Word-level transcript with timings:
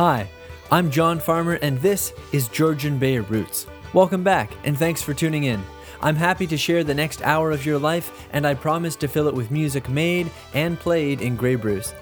Hi, 0.00 0.30
I'm 0.70 0.90
John 0.90 1.18
Farmer, 1.20 1.58
and 1.60 1.78
this 1.82 2.14
is 2.32 2.48
Georgian 2.48 2.98
Bay 2.98 3.18
Roots. 3.18 3.66
Welcome 3.92 4.24
back, 4.24 4.50
and 4.64 4.78
thanks 4.78 5.02
for 5.02 5.12
tuning 5.12 5.44
in. 5.44 5.62
I'm 6.00 6.16
happy 6.16 6.46
to 6.46 6.56
share 6.56 6.82
the 6.82 6.94
next 6.94 7.20
hour 7.20 7.50
of 7.50 7.66
your 7.66 7.78
life, 7.78 8.26
and 8.32 8.46
I 8.46 8.54
promise 8.54 8.96
to 8.96 9.08
fill 9.08 9.28
it 9.28 9.34
with 9.34 9.50
music 9.50 9.90
made 9.90 10.30
and 10.54 10.80
played 10.80 11.20
in 11.20 11.36
Grey 11.36 11.54
Bruce. 11.54 11.92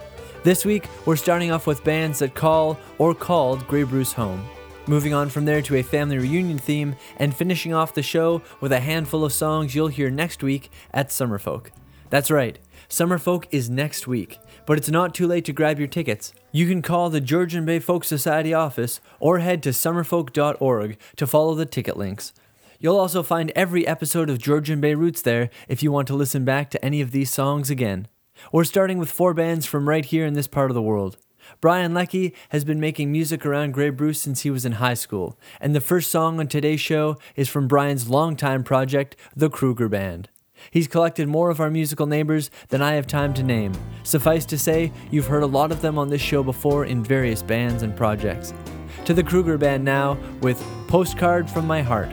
This 0.45 0.65
week, 0.65 0.87
we're 1.07 1.16
starting 1.16 1.51
off 1.51 1.66
with 1.66 1.83
bands 1.83 2.21
that 2.21 2.37
call 2.37 2.79
or 2.98 3.16
called 3.16 3.66
Grey 3.66 3.83
Bruce 3.83 4.12
home. 4.12 4.49
Moving 4.87 5.12
on 5.12 5.29
from 5.29 5.45
there 5.45 5.62
to 5.62 5.75
a 5.75 5.83
family 5.83 6.19
reunion 6.19 6.59
theme, 6.59 6.95
and 7.17 7.35
finishing 7.35 7.75
off 7.75 7.95
the 7.95 8.03
show 8.05 8.43
with 8.61 8.71
a 8.71 8.79
handful 8.79 9.25
of 9.25 9.33
songs 9.33 9.75
you'll 9.75 9.89
hear 9.89 10.09
next 10.09 10.45
week 10.45 10.71
at 10.95 11.09
Summerfolk. 11.09 11.71
That's 12.11 12.30
right, 12.30 12.61
Summerfolk 12.89 13.46
is 13.51 13.69
next 13.69 14.07
week, 14.07 14.38
but 14.69 14.77
it's 14.77 14.91
not 14.91 15.15
too 15.15 15.27
late 15.27 15.47
to 15.47 15.53
grab 15.55 15.79
your 15.79 15.89
tickets. 15.89 16.35
You 16.53 16.69
can 16.69 16.83
call 16.83 17.09
the 17.09 17.23
Georgian 17.23 17.65
Bay 17.65 17.79
Folk 17.79 18.05
Society 18.05 18.53
office 18.53 19.01
or 19.19 19.39
head 19.39 19.63
to 19.63 19.71
summerfolk.org 19.71 20.99
to 21.17 21.27
follow 21.27 21.55
the 21.55 21.65
ticket 21.65 21.97
links. 21.97 22.35
You'll 22.79 22.99
also 22.99 23.23
find 23.23 23.51
every 23.57 23.87
episode 23.87 24.29
of 24.29 24.37
Georgian 24.37 24.79
Bay 24.79 24.95
Roots 24.95 25.23
there 25.23 25.49
if 25.69 25.83
you 25.83 25.91
want 25.91 26.07
to 26.09 26.15
listen 26.15 26.45
back 26.45 26.69
to 26.71 26.85
any 26.85 27.01
of 27.01 27.13
these 27.13 27.31
songs 27.31 27.71
again. 27.71 28.09
We're 28.53 28.65
starting 28.65 28.99
with 28.99 29.11
four 29.11 29.33
bands 29.33 29.65
from 29.65 29.89
right 29.89 30.05
here 30.05 30.27
in 30.27 30.35
this 30.35 30.47
part 30.47 30.71
of 30.71 30.75
the 30.75 30.83
world. 30.83 31.16
Brian 31.63 31.95
Leckie 31.95 32.35
has 32.51 32.63
been 32.63 32.79
making 32.79 33.11
music 33.11 33.47
around 33.47 33.73
Grey 33.73 33.89
Bruce 33.89 34.21
since 34.21 34.43
he 34.43 34.51
was 34.51 34.66
in 34.66 34.73
high 34.73 34.93
school, 34.93 35.39
and 35.63 35.75
the 35.75 35.80
first 35.80 36.11
song 36.11 36.39
on 36.39 36.47
today's 36.47 36.79
show 36.79 37.16
is 37.37 37.49
from 37.49 37.69
Brian's 37.69 38.11
longtime 38.11 38.65
project, 38.65 39.16
The 39.35 39.49
Kruger 39.49 39.89
Band. 39.89 40.29
He's 40.71 40.89
collected 40.89 41.29
more 41.29 41.51
of 41.51 41.61
our 41.61 41.71
musical 41.71 42.07
neighbors 42.07 42.51
than 42.69 42.83
I 42.83 42.95
have 42.95 43.07
time 43.07 43.35
to 43.35 43.43
name. 43.43 43.73
Suffice 44.03 44.45
to 44.47 44.59
say, 44.59 44.93
you've 45.11 45.27
heard 45.27 45.43
a 45.43 45.47
lot 45.47 45.73
of 45.73 45.81
them 45.81 45.99
on 45.99 46.09
this 46.09 46.21
show 46.21 46.43
before 46.43 46.85
in 46.85 47.02
various 47.02 47.43
bands 47.43 47.83
and 47.83 47.97
projects. 47.97 48.52
To 49.05 49.15
the 49.15 49.23
Kruger 49.23 49.57
Band 49.57 49.85
now 49.85 50.19
with 50.43 50.63
Postcard 50.87 51.49
from 51.51 51.66
My 51.66 51.83
Heart. 51.83 52.10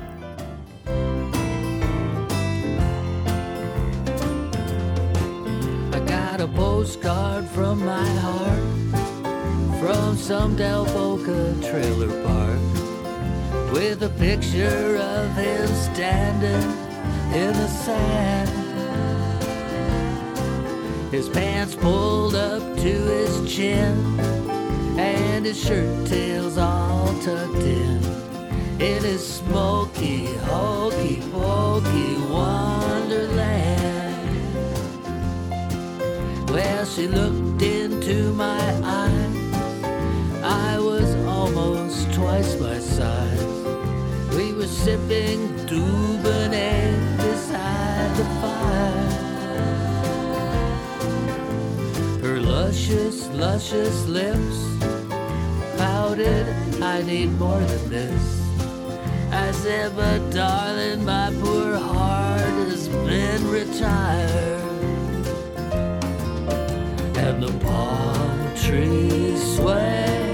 I 5.94 6.00
got 6.06 6.42
a 6.42 6.48
postcard 6.48 7.46
from 7.50 7.86
my 7.86 8.08
heart 8.20 8.76
from 9.80 10.16
some 10.16 10.56
Del 10.56 10.86
Boca 10.86 11.54
trailer 11.62 12.24
park 12.24 12.60
with 13.74 14.04
a 14.04 14.10
picture 14.18 14.98
of 14.98 15.36
him 15.36 15.68
standing 15.68 16.85
in 17.36 17.52
the 17.52 17.68
sand. 17.68 18.50
His 21.12 21.28
pants 21.28 21.76
pulled 21.76 22.34
up 22.34 22.64
to 22.78 22.94
his 23.16 23.54
chin 23.54 24.20
and 24.98 25.46
his 25.46 25.62
shirt 25.62 26.08
tails 26.08 26.58
all 26.58 27.08
tucked 27.22 27.56
in 27.56 28.02
in 28.80 29.04
his 29.04 29.26
smoky, 29.26 30.28
hokey 30.48 31.22
pokey 31.34 32.16
wonderland. 32.30 33.60
Well, 36.50 36.86
she 36.86 37.08
looked 37.08 37.62
into 37.62 38.32
my 38.34 38.66
eyes. 38.82 39.54
I 40.42 40.80
was 40.80 41.14
almost 41.26 42.14
twice 42.14 42.58
my 42.62 42.80
size. 42.80 43.44
We 44.36 44.54
were 44.54 44.68
sipping 44.68 45.40
Dubonnet 45.68 46.75
luscious, 52.66 53.28
luscious 53.28 54.08
lips. 54.08 54.58
Pouted, 55.78 56.48
I 56.82 57.04
need 57.04 57.30
more 57.38 57.60
than 57.60 57.90
this. 57.90 58.26
I 59.32 59.52
said, 59.52 59.96
but 59.96 60.32
darling, 60.32 61.06
my 61.06 61.32
poor 61.42 61.76
heart 61.78 62.56
has 62.72 62.88
been 62.88 63.42
retired. 63.52 64.64
And 67.26 67.44
the 67.44 67.54
palm 67.66 68.40
trees 68.56 69.40
sway 69.58 70.34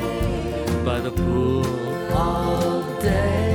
by 0.85 1.01
the 1.01 1.11
pool 1.11 1.65
all 2.15 2.81
day, 3.01 3.50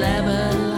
wedged 0.00 0.24
lemon 0.24 0.70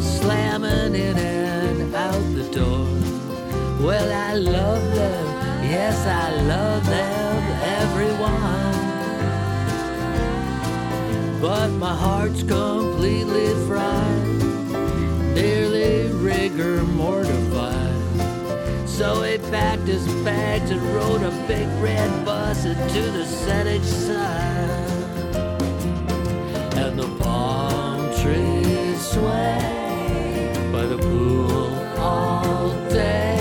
slamming 0.00 0.94
in 0.94 1.18
and 1.18 1.94
out 1.94 2.34
the 2.34 2.44
door. 2.50 2.86
Well, 3.84 4.12
I 4.12 4.34
love 4.34 4.94
them, 4.94 5.26
yes, 5.64 6.06
I 6.06 6.30
love 6.42 6.86
them, 6.86 7.42
everyone. 7.80 8.60
But 11.40 11.70
my 11.70 11.94
heart's 11.94 12.42
completely 12.42 13.48
fried, 13.66 14.26
nearly 15.34 16.12
rigor 16.12 16.82
mortified. 16.84 17.41
So 18.98 19.22
he 19.22 19.38
packed 19.38 19.88
his 19.88 20.06
bags 20.22 20.70
and 20.70 20.80
rode 20.94 21.22
a 21.22 21.30
big 21.48 21.66
red 21.82 22.26
bus 22.26 22.66
into 22.66 23.00
the 23.10 23.24
Saanich 23.24 23.82
side. 23.82 24.68
And 26.76 26.98
the 26.98 27.08
palm 27.18 28.12
trees 28.20 29.00
sway 29.00 30.52
by 30.70 30.84
the 30.84 30.98
pool 30.98 31.74
all 31.98 32.68
day, 32.90 33.31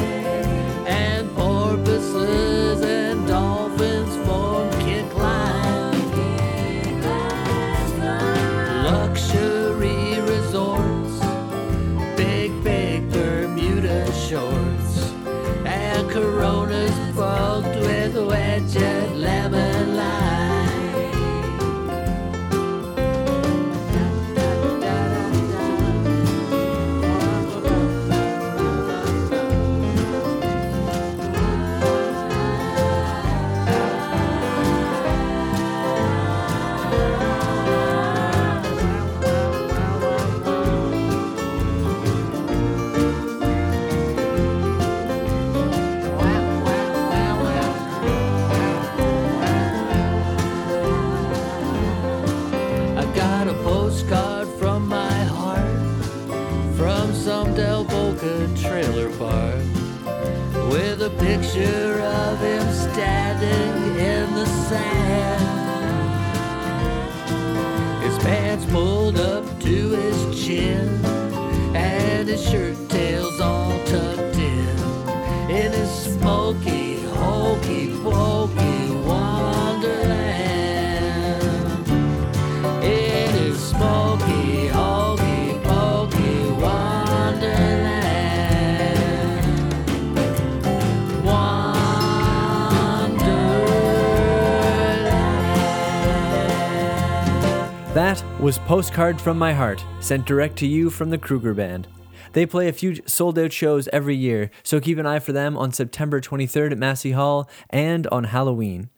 Postcard 98.72 99.20
from 99.20 99.38
My 99.38 99.52
Heart, 99.52 99.84
sent 100.00 100.26
direct 100.26 100.56
to 100.60 100.66
you 100.66 100.90
from 100.90 101.10
the 101.10 101.18
Kruger 101.18 101.54
Band. 101.54 101.90
They 102.32 102.46
play 102.46 102.70
a 102.70 102.72
few 102.72 103.02
sold 103.06 103.38
out 103.38 103.52
shows 103.52 103.90
every 103.92 104.16
year, 104.16 104.50
so 104.64 104.80
keep 104.80 104.98
an 104.98 105.06
eye 105.06 105.20
for 105.20 105.34
them 105.34 105.58
on 105.58 105.74
September 105.74 106.22
23rd 106.22 106.72
at 106.72 106.78
Massey 106.78 107.12
Hall 107.12 107.50
and 107.70 108.08
on 108.08 108.24
Halloween. 108.24 108.90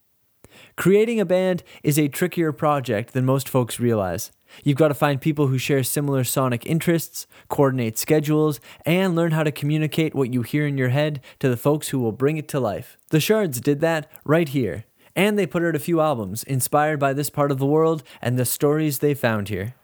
Creating 0.75 1.19
a 1.19 1.25
band 1.25 1.63
is 1.81 1.97
a 1.97 2.07
trickier 2.07 2.51
project 2.51 3.13
than 3.13 3.25
most 3.25 3.49
folks 3.49 3.79
realize. 3.79 4.31
You've 4.63 4.77
got 4.77 4.89
to 4.89 4.93
find 4.93 5.19
people 5.19 5.47
who 5.47 5.57
share 5.57 5.81
similar 5.81 6.23
sonic 6.23 6.67
interests, 6.67 7.25
coordinate 7.49 7.97
schedules, 7.97 8.59
and 8.85 9.15
learn 9.15 9.31
how 9.31 9.41
to 9.41 9.51
communicate 9.51 10.13
what 10.13 10.31
you 10.31 10.43
hear 10.43 10.67
in 10.67 10.77
your 10.77 10.89
head 10.89 11.19
to 11.39 11.49
the 11.49 11.57
folks 11.57 11.89
who 11.89 11.97
will 11.97 12.11
bring 12.11 12.37
it 12.37 12.47
to 12.49 12.59
life. 12.59 12.95
The 13.09 13.19
Shards 13.19 13.59
did 13.59 13.79
that 13.79 14.07
right 14.23 14.49
here 14.49 14.85
and 15.15 15.37
they 15.37 15.45
put 15.45 15.63
out 15.63 15.75
a 15.75 15.79
few 15.79 15.99
albums 16.01 16.43
inspired 16.43 16.99
by 16.99 17.13
this 17.13 17.29
part 17.29 17.51
of 17.51 17.59
the 17.59 17.65
world 17.65 18.03
and 18.21 18.37
the 18.37 18.45
stories 18.45 18.99
they 18.99 19.13
found 19.13 19.49
here. 19.49 19.75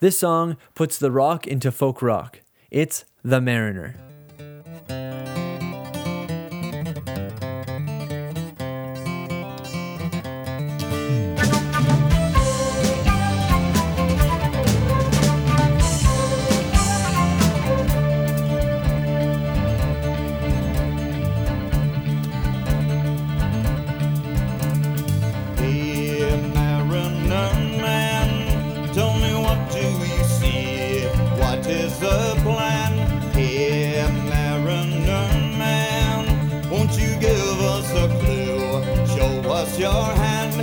This 0.00 0.18
song 0.18 0.56
puts 0.74 0.98
the 0.98 1.10
rock 1.10 1.46
into 1.46 1.72
folk 1.72 2.02
rock. 2.02 2.40
It's 2.70 3.04
The 3.24 3.40
Mariner. 3.40 3.96
That 39.76 40.56
one 40.56 40.57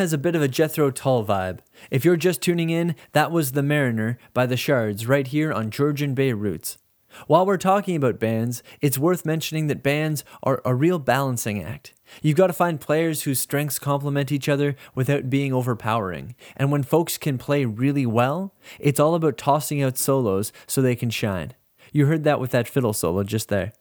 has 0.00 0.14
a 0.14 0.18
bit 0.18 0.34
of 0.34 0.40
a 0.40 0.48
Jethro 0.48 0.90
Tull 0.90 1.26
vibe. 1.26 1.58
If 1.90 2.06
you're 2.06 2.16
just 2.16 2.40
tuning 2.40 2.70
in, 2.70 2.96
that 3.12 3.30
was 3.30 3.52
The 3.52 3.62
Mariner 3.62 4.16
by 4.32 4.46
The 4.46 4.56
Shards 4.56 5.06
right 5.06 5.26
here 5.26 5.52
on 5.52 5.70
Georgian 5.70 6.14
Bay 6.14 6.32
Roots. 6.32 6.78
While 7.26 7.44
we're 7.44 7.58
talking 7.58 7.96
about 7.96 8.18
bands, 8.18 8.62
it's 8.80 8.96
worth 8.96 9.26
mentioning 9.26 9.66
that 9.66 9.82
bands 9.82 10.24
are 10.42 10.62
a 10.64 10.74
real 10.74 10.98
balancing 10.98 11.62
act. 11.62 11.92
You've 12.22 12.38
got 12.38 12.46
to 12.46 12.54
find 12.54 12.80
players 12.80 13.24
whose 13.24 13.40
strengths 13.40 13.78
complement 13.78 14.32
each 14.32 14.48
other 14.48 14.74
without 14.94 15.28
being 15.28 15.52
overpowering. 15.52 16.34
And 16.56 16.72
when 16.72 16.82
folks 16.82 17.18
can 17.18 17.36
play 17.36 17.66
really 17.66 18.06
well, 18.06 18.54
it's 18.78 19.00
all 19.00 19.14
about 19.14 19.36
tossing 19.36 19.82
out 19.82 19.98
solos 19.98 20.50
so 20.66 20.80
they 20.80 20.96
can 20.96 21.10
shine. 21.10 21.52
You 21.92 22.06
heard 22.06 22.24
that 22.24 22.40
with 22.40 22.52
that 22.52 22.68
fiddle 22.68 22.94
solo 22.94 23.22
just 23.22 23.50
there. 23.50 23.74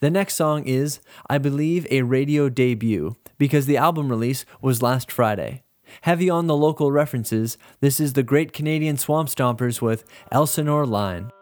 The 0.00 0.10
next 0.10 0.34
song 0.34 0.64
is, 0.64 1.00
I 1.28 1.38
believe, 1.38 1.86
a 1.90 2.02
radio 2.02 2.48
debut 2.48 3.16
because 3.38 3.66
the 3.66 3.76
album 3.76 4.08
release 4.08 4.44
was 4.60 4.82
last 4.82 5.10
Friday. 5.10 5.62
Heavy 6.02 6.30
on 6.30 6.46
the 6.46 6.56
local 6.56 6.92
references, 6.92 7.58
this 7.80 7.98
is 7.98 8.12
the 8.12 8.22
Great 8.22 8.52
Canadian 8.52 8.96
Swamp 8.96 9.28
Stompers 9.28 9.82
with 9.82 10.04
Elsinore 10.30 10.86
Line. 10.86 11.32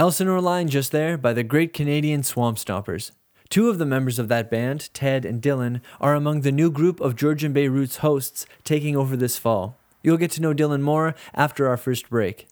Elsinore 0.00 0.40
Line 0.40 0.68
just 0.68 0.92
there 0.92 1.18
by 1.18 1.34
the 1.34 1.42
Great 1.42 1.74
Canadian 1.74 2.22
Swamp 2.22 2.56
Stompers. 2.56 3.10
Two 3.50 3.68
of 3.68 3.76
the 3.76 3.84
members 3.84 4.18
of 4.18 4.28
that 4.28 4.50
band, 4.50 4.88
Ted 4.94 5.26
and 5.26 5.42
Dylan, 5.42 5.82
are 6.00 6.14
among 6.14 6.40
the 6.40 6.50
new 6.50 6.70
group 6.70 7.02
of 7.02 7.16
Georgian 7.16 7.52
Bay 7.52 7.68
Roots 7.68 7.98
hosts 7.98 8.46
taking 8.64 8.96
over 8.96 9.14
this 9.14 9.36
fall. 9.36 9.76
You'll 10.02 10.16
get 10.16 10.30
to 10.30 10.40
know 10.40 10.54
Dylan 10.54 10.80
more 10.80 11.14
after 11.34 11.68
our 11.68 11.76
first 11.76 12.08
break. 12.08 12.48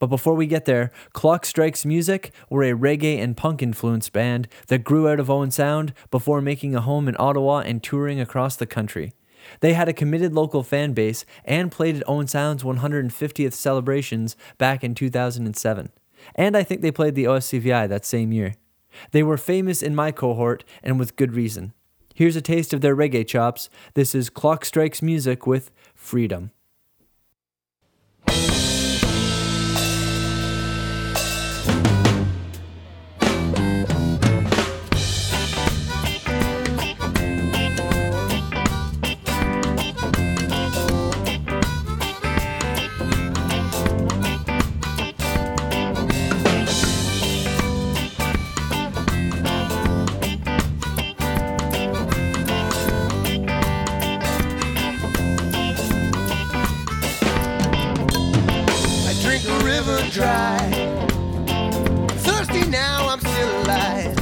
But 0.00 0.08
before 0.08 0.34
we 0.34 0.48
get 0.48 0.64
there, 0.64 0.90
Clock 1.12 1.46
Strikes 1.46 1.84
Music 1.84 2.34
were 2.50 2.64
a 2.64 2.72
reggae 2.72 3.22
and 3.22 3.36
punk 3.36 3.62
influenced 3.62 4.12
band 4.12 4.48
that 4.66 4.82
grew 4.82 5.08
out 5.08 5.20
of 5.20 5.30
Owen 5.30 5.52
Sound 5.52 5.94
before 6.10 6.40
making 6.40 6.74
a 6.74 6.80
home 6.80 7.06
in 7.06 7.14
Ottawa 7.16 7.58
and 7.58 7.80
touring 7.80 8.18
across 8.18 8.56
the 8.56 8.66
country. 8.66 9.12
They 9.60 9.74
had 9.74 9.88
a 9.88 9.92
committed 9.92 10.32
local 10.32 10.64
fan 10.64 10.94
base 10.94 11.24
and 11.44 11.70
played 11.70 11.94
at 11.94 12.08
Owen 12.08 12.26
Sound's 12.26 12.64
150th 12.64 13.52
celebrations 13.52 14.36
back 14.58 14.82
in 14.82 14.96
2007. 14.96 15.92
And 16.34 16.56
I 16.56 16.62
think 16.62 16.80
they 16.80 16.90
played 16.90 17.14
the 17.14 17.24
OSCVI 17.24 17.88
that 17.88 18.04
same 18.04 18.32
year. 18.32 18.54
They 19.10 19.22
were 19.22 19.36
famous 19.36 19.82
in 19.82 19.94
my 19.94 20.12
cohort 20.12 20.64
and 20.82 20.98
with 20.98 21.16
good 21.16 21.34
reason. 21.34 21.72
Here's 22.14 22.36
a 22.36 22.42
taste 22.42 22.74
of 22.74 22.82
their 22.82 22.94
reggae 22.94 23.26
chops. 23.26 23.70
This 23.94 24.14
is 24.14 24.28
Clock 24.28 24.64
Strikes 24.64 25.00
Music 25.00 25.46
with 25.46 25.70
Freedom. 25.94 26.50
River 59.84 60.10
dry. 60.10 60.58
Thirsty 62.18 62.68
now, 62.68 63.08
I'm 63.08 63.20
still 63.20 63.62
alive. 63.62 64.16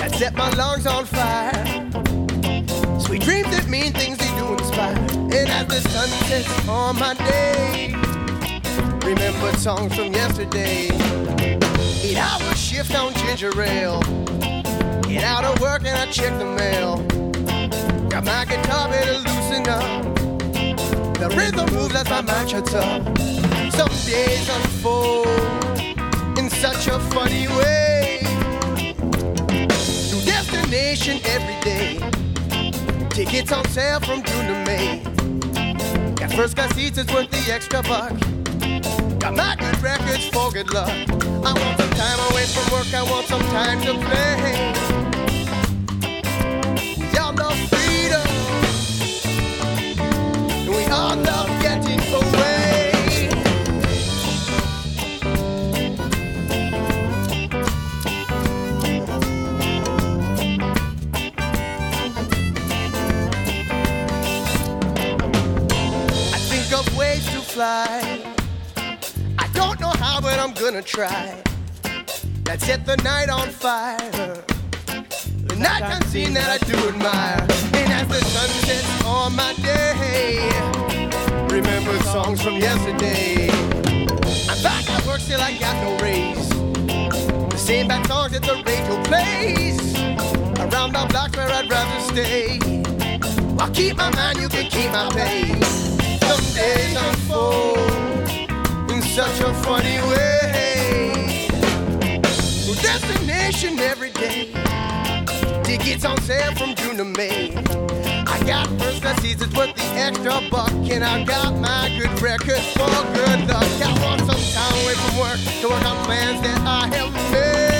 I 0.00 0.08
set 0.08 0.34
my 0.34 0.50
lungs 0.50 0.86
on 0.86 1.04
fire. 1.04 1.64
Sweet 3.00 3.22
dreams 3.22 3.50
that 3.50 3.66
mean 3.68 3.92
things 3.92 4.18
they 4.18 4.30
do 4.38 4.52
inspire. 4.52 4.96
And 5.36 5.48
as 5.48 5.66
the 5.66 5.80
sun 5.88 6.08
sets 6.28 6.68
on 6.68 6.96
my 6.98 7.14
day, 7.14 7.94
remember 9.04 9.52
songs 9.58 9.94
from 9.96 10.12
yesterday. 10.12 10.90
Eight 12.02 12.18
hour 12.18 12.54
shift 12.54 12.94
on 12.94 13.14
ginger 13.14 13.50
ale. 13.60 14.00
Get 15.02 15.24
out 15.24 15.44
of 15.44 15.60
work 15.60 15.82
and 15.84 15.96
I 15.96 16.06
check 16.06 16.38
the 16.38 16.46
mail. 16.46 16.98
Got 18.08 18.24
my 18.24 18.44
guitar 18.44 18.88
to 18.88 19.18
loosen 19.26 19.68
up. 19.68 20.14
The 21.18 21.28
rhythm 21.36 21.74
moves 21.74 21.94
as 21.96 22.08
my 22.08 22.20
mind 22.20 22.50
shuts 22.50 22.74
up. 22.74 23.41
Some 23.76 23.88
days 24.04 24.48
unfold 24.48 25.26
in 26.38 26.50
such 26.50 26.88
a 26.88 26.98
funny 27.14 27.48
way. 27.48 28.20
New 30.10 30.20
destination 30.24 31.20
every 31.24 31.58
day. 31.62 31.98
Tickets 33.08 33.50
on 33.50 33.64
sale 33.68 34.00
from 34.00 34.22
June 34.22 34.46
to 34.46 34.54
May. 34.66 35.02
Got 36.16 36.32
first 36.34 36.54
class 36.54 36.74
seats, 36.74 36.98
it's 36.98 37.12
worth 37.12 37.30
the 37.30 37.52
extra 37.52 37.82
buck. 37.82 38.12
Got 39.18 39.34
my 39.36 39.56
good 39.56 39.82
records 39.82 40.26
for 40.28 40.50
good 40.50 40.72
luck. 40.72 40.90
I 40.90 41.52
want 41.52 41.80
some 41.80 41.90
time 41.90 42.20
away 42.30 42.44
from 42.46 42.70
work, 42.72 42.92
I 42.92 43.02
want 43.10 43.26
some 43.26 43.42
time 43.52 43.80
to 43.82 43.94
play. 44.06 44.72
We 46.98 47.18
all 47.18 47.32
love 47.32 47.58
freedom. 47.72 48.28
We 50.68 50.84
all 50.92 51.16
love 51.16 51.48
getting 51.62 52.00
away. 52.12 52.61
Fly. 67.52 68.18
I 69.38 69.46
don't 69.52 69.78
know 69.78 69.92
how, 70.04 70.22
but 70.22 70.38
I'm 70.38 70.54
gonna 70.54 70.80
try. 70.80 71.36
Let's 72.46 72.64
set 72.64 72.86
the 72.86 72.96
night 73.04 73.28
on 73.28 73.50
fire. 73.50 74.42
The 75.50 75.56
nighttime 75.58 76.02
scene 76.04 76.32
that 76.32 76.48
I 76.48 76.58
do 76.64 76.76
admire. 76.88 77.42
And 77.78 77.92
as 77.92 78.08
the 78.08 78.24
sun 78.32 78.48
sets 78.64 79.04
on 79.04 79.36
my 79.36 79.52
day, 79.60 80.48
remember 81.54 81.94
songs 82.04 82.40
from 82.40 82.56
yesterday. 82.56 83.50
I'm 84.50 84.62
back 84.62 84.88
at 84.88 85.04
work, 85.06 85.20
still 85.20 85.42
I 85.42 85.52
got 85.58 85.76
no 85.84 85.90
raise. 85.98 86.48
The 87.50 87.58
same 87.58 87.88
bad 87.88 88.06
songs 88.06 88.32
that 88.32 88.44
the 88.44 88.56
radio 88.64 88.94
plays. 89.04 89.78
Around 90.58 90.92
the 90.94 91.06
block 91.10 91.36
where 91.36 91.50
I'd 91.50 91.70
rather 91.70 92.00
stay. 92.12 92.58
I'll 93.58 93.70
keep 93.70 93.98
my 93.98 94.10
mind, 94.14 94.38
you 94.40 94.48
can 94.48 94.70
keep 94.70 94.90
my 94.90 95.10
pace. 95.10 95.81
Days 96.54 96.96
unfold 96.96 97.78
in 98.90 99.02
such 99.02 99.40
a 99.40 99.54
funny 99.64 99.98
way. 100.10 101.48
No 102.66 102.74
destination 102.74 103.78
every 103.78 104.10
day. 104.10 104.52
Tickets 105.64 106.04
on 106.04 106.20
sale 106.22 106.54
from 106.54 106.74
June 106.74 106.96
to 106.98 107.04
May. 107.04 107.56
I 108.26 108.42
got 108.44 108.66
first 108.78 109.02
class 109.02 109.20
seats, 109.22 109.42
it's 109.42 109.54
worth 109.56 109.74
the 109.74 109.84
extra 109.96 110.40
buck. 110.50 110.70
And 110.72 111.02
I 111.02 111.24
got 111.24 111.54
my 111.56 111.88
good 111.98 112.20
records 112.20 112.66
for 112.72 112.90
good 113.14 113.48
luck. 113.48 113.70
I 113.80 113.92
want 114.02 114.20
some 114.20 114.44
time 114.52 114.74
away 114.82 114.94
from 114.94 115.18
work 115.18 115.38
to 115.60 115.68
work 115.68 115.84
on 115.84 116.04
plans 116.04 116.40
that 116.42 116.60
I 116.60 116.94
have 116.94 117.12
made. 117.32 117.71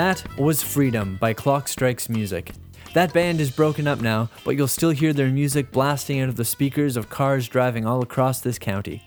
That 0.00 0.24
was 0.38 0.62
Freedom 0.62 1.18
by 1.20 1.34
Clock 1.34 1.68
Strikes 1.68 2.08
Music. 2.08 2.52
That 2.94 3.12
band 3.12 3.38
is 3.38 3.50
broken 3.50 3.86
up 3.86 4.00
now, 4.00 4.30
but 4.46 4.56
you'll 4.56 4.66
still 4.66 4.92
hear 4.92 5.12
their 5.12 5.28
music 5.28 5.70
blasting 5.72 6.20
out 6.20 6.30
of 6.30 6.36
the 6.36 6.44
speakers 6.46 6.96
of 6.96 7.10
cars 7.10 7.46
driving 7.46 7.84
all 7.84 8.02
across 8.02 8.40
this 8.40 8.58
county. 8.58 9.02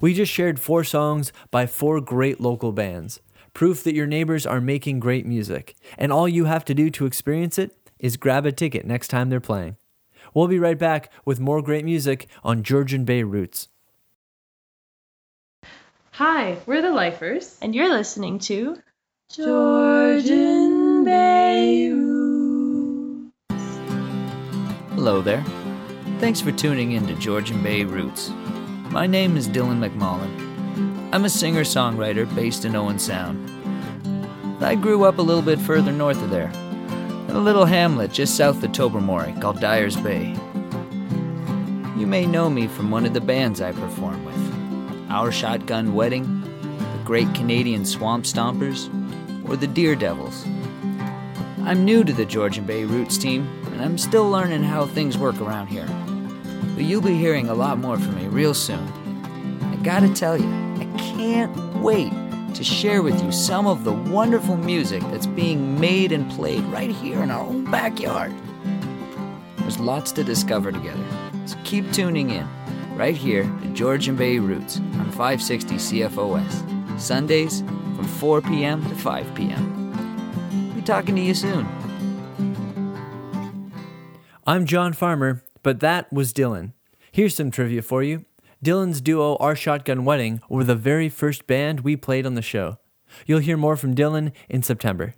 We 0.00 0.14
just 0.14 0.30
shared 0.30 0.60
four 0.60 0.84
songs 0.84 1.32
by 1.50 1.66
four 1.66 2.00
great 2.00 2.40
local 2.40 2.70
bands, 2.70 3.18
proof 3.52 3.82
that 3.82 3.96
your 3.96 4.06
neighbors 4.06 4.46
are 4.46 4.60
making 4.60 5.00
great 5.00 5.26
music, 5.26 5.74
and 5.98 6.12
all 6.12 6.28
you 6.28 6.44
have 6.44 6.64
to 6.66 6.72
do 6.72 6.88
to 6.88 7.06
experience 7.06 7.58
it 7.58 7.76
is 7.98 8.16
grab 8.16 8.46
a 8.46 8.52
ticket 8.52 8.86
next 8.86 9.08
time 9.08 9.30
they're 9.30 9.40
playing. 9.40 9.76
We'll 10.34 10.46
be 10.46 10.60
right 10.60 10.78
back 10.78 11.10
with 11.24 11.40
more 11.40 11.62
great 11.62 11.84
music 11.84 12.28
on 12.44 12.62
Georgian 12.62 13.04
Bay 13.04 13.24
Roots. 13.24 13.70
Hi, 16.12 16.58
we're 16.64 16.80
the 16.80 16.92
Lifers. 16.92 17.58
and 17.60 17.74
you're 17.74 17.92
listening 17.92 18.38
to 18.38 18.76
Georgian 19.30 21.04
Bay 21.04 21.90
Roots. 21.90 23.30
Hello 24.94 25.20
there. 25.20 25.44
Thanks 26.18 26.40
for 26.40 26.50
tuning 26.50 26.92
in 26.92 27.06
to 27.08 27.14
Georgian 27.16 27.62
Bay 27.62 27.84
Roots. 27.84 28.30
My 28.88 29.06
name 29.06 29.36
is 29.36 29.46
Dylan 29.46 29.86
McMullen. 29.86 31.10
I'm 31.12 31.26
a 31.26 31.28
singer 31.28 31.60
songwriter 31.60 32.24
based 32.34 32.64
in 32.64 32.74
Owen 32.74 32.98
Sound. 32.98 33.50
I 34.64 34.74
grew 34.74 35.04
up 35.04 35.18
a 35.18 35.22
little 35.22 35.42
bit 35.42 35.58
further 35.58 35.92
north 35.92 36.22
of 36.22 36.30
there, 36.30 36.50
in 37.28 37.36
a 37.36 37.38
little 37.38 37.66
hamlet 37.66 38.10
just 38.12 38.34
south 38.34 38.64
of 38.64 38.72
Tobermory 38.72 39.34
called 39.42 39.60
Dyers 39.60 39.96
Bay. 39.96 40.34
You 41.98 42.06
may 42.06 42.24
know 42.24 42.48
me 42.48 42.66
from 42.66 42.90
one 42.90 43.04
of 43.04 43.12
the 43.12 43.20
bands 43.20 43.60
I 43.60 43.72
perform 43.72 44.24
with 44.24 45.10
Our 45.10 45.30
Shotgun 45.30 45.92
Wedding, 45.92 46.40
the 46.78 47.04
Great 47.04 47.34
Canadian 47.34 47.84
Swamp 47.84 48.24
Stompers, 48.24 48.88
or 49.48 49.56
the 49.56 49.66
Deer 49.66 49.94
Devils. 49.94 50.44
I'm 51.64 51.84
new 51.84 52.04
to 52.04 52.12
the 52.12 52.24
Georgian 52.24 52.64
Bay 52.64 52.84
Roots 52.84 53.18
team, 53.18 53.48
and 53.72 53.82
I'm 53.82 53.98
still 53.98 54.28
learning 54.28 54.62
how 54.62 54.86
things 54.86 55.18
work 55.18 55.40
around 55.40 55.68
here. 55.68 55.86
But 56.74 56.84
you'll 56.84 57.02
be 57.02 57.16
hearing 57.16 57.48
a 57.48 57.54
lot 57.54 57.78
more 57.78 57.98
from 57.98 58.14
me 58.16 58.26
real 58.26 58.54
soon. 58.54 58.86
I 59.62 59.76
gotta 59.82 60.12
tell 60.12 60.38
you, 60.38 60.48
I 60.78 60.84
can't 60.98 61.54
wait 61.76 62.12
to 62.54 62.64
share 62.64 63.02
with 63.02 63.22
you 63.22 63.30
some 63.30 63.66
of 63.66 63.84
the 63.84 63.92
wonderful 63.92 64.56
music 64.56 65.02
that's 65.10 65.26
being 65.26 65.78
made 65.78 66.12
and 66.12 66.30
played 66.30 66.64
right 66.64 66.90
here 66.90 67.22
in 67.22 67.30
our 67.30 67.44
own 67.44 67.70
backyard. 67.70 68.34
There's 69.58 69.78
lots 69.78 70.12
to 70.12 70.24
discover 70.24 70.72
together, 70.72 71.04
so 71.46 71.56
keep 71.64 71.92
tuning 71.92 72.30
in 72.30 72.48
right 72.96 73.16
here 73.16 73.44
at 73.62 73.74
Georgian 73.74 74.16
Bay 74.16 74.38
Roots 74.38 74.78
on 74.78 75.10
560 75.12 75.76
CFOS, 75.76 77.00
Sundays 77.00 77.62
from 77.98 78.06
4 78.06 78.42
p.m. 78.42 78.88
to 78.88 78.94
5 78.94 79.34
p.m. 79.34 80.72
Be 80.76 80.82
talking 80.82 81.16
to 81.16 81.20
you 81.20 81.34
soon. 81.34 81.66
I'm 84.46 84.66
John 84.66 84.92
Farmer, 84.92 85.42
but 85.64 85.80
that 85.80 86.12
was 86.12 86.32
Dylan. 86.32 86.74
Here's 87.10 87.34
some 87.34 87.50
trivia 87.50 87.82
for 87.82 88.04
you. 88.04 88.24
Dylan's 88.64 89.00
duo 89.00 89.34
Our 89.40 89.56
Shotgun 89.56 90.04
Wedding 90.04 90.40
were 90.48 90.62
the 90.62 90.76
very 90.76 91.08
first 91.08 91.48
band 91.48 91.80
we 91.80 91.96
played 91.96 92.24
on 92.24 92.34
the 92.34 92.40
show. 92.40 92.78
You'll 93.26 93.40
hear 93.40 93.56
more 93.56 93.76
from 93.76 93.96
Dylan 93.96 94.30
in 94.48 94.62
September. 94.62 95.14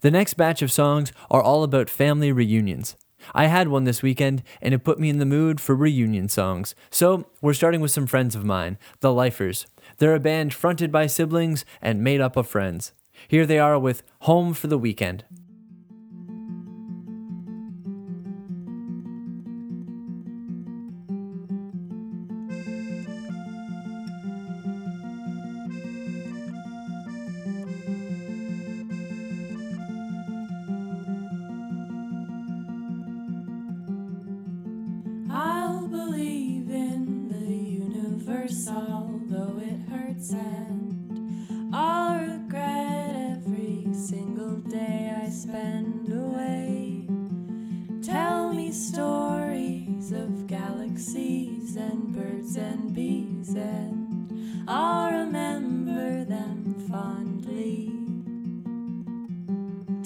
The 0.00 0.10
next 0.10 0.34
batch 0.34 0.62
of 0.62 0.72
songs 0.72 1.12
are 1.30 1.42
all 1.42 1.64
about 1.64 1.90
family 1.90 2.32
reunions. 2.32 2.96
I 3.34 3.46
had 3.46 3.68
one 3.68 3.84
this 3.84 4.02
weekend, 4.02 4.42
and 4.60 4.74
it 4.74 4.84
put 4.84 4.98
me 4.98 5.08
in 5.08 5.18
the 5.18 5.26
mood 5.26 5.60
for 5.60 5.74
reunion 5.74 6.28
songs. 6.28 6.74
So, 6.90 7.26
we're 7.40 7.54
starting 7.54 7.80
with 7.80 7.90
some 7.90 8.06
friends 8.06 8.34
of 8.34 8.44
mine, 8.44 8.78
the 9.00 9.12
Lifers. 9.12 9.66
They're 9.98 10.14
a 10.14 10.20
band 10.20 10.52
fronted 10.52 10.92
by 10.92 11.06
siblings 11.06 11.64
and 11.80 12.02
made 12.04 12.20
up 12.20 12.36
of 12.36 12.46
friends. 12.46 12.92
Here 13.28 13.46
they 13.46 13.58
are 13.58 13.78
with 13.78 14.02
Home 14.20 14.54
for 14.54 14.66
the 14.66 14.78
Weekend. 14.78 15.24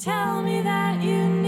Tell 0.01 0.41
me 0.41 0.63
that 0.63 1.03
you 1.03 1.40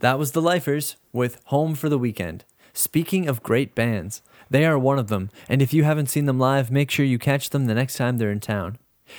That 0.00 0.18
was 0.18 0.32
The 0.32 0.42
Lifers 0.42 0.96
with 1.12 1.40
Home 1.46 1.74
for 1.74 1.88
the 1.88 1.98
Weekend. 1.98 2.44
Speaking 2.72 3.28
of 3.28 3.42
great 3.42 3.74
bands, 3.74 4.22
they 4.50 4.64
are 4.64 4.78
one 4.78 4.98
of 4.98 5.08
them, 5.08 5.30
and 5.48 5.62
if 5.62 5.72
you 5.72 5.84
haven't 5.84 6.10
seen 6.10 6.26
them 6.26 6.38
live, 6.38 6.70
make 6.70 6.90
sure 6.90 7.06
you 7.06 7.18
catch 7.18 7.50
them 7.50 7.66
the 7.66 7.74
next 7.74 7.96
time 7.96 8.18
they're 8.18 8.32
in 8.32 8.40
town. 8.40 8.78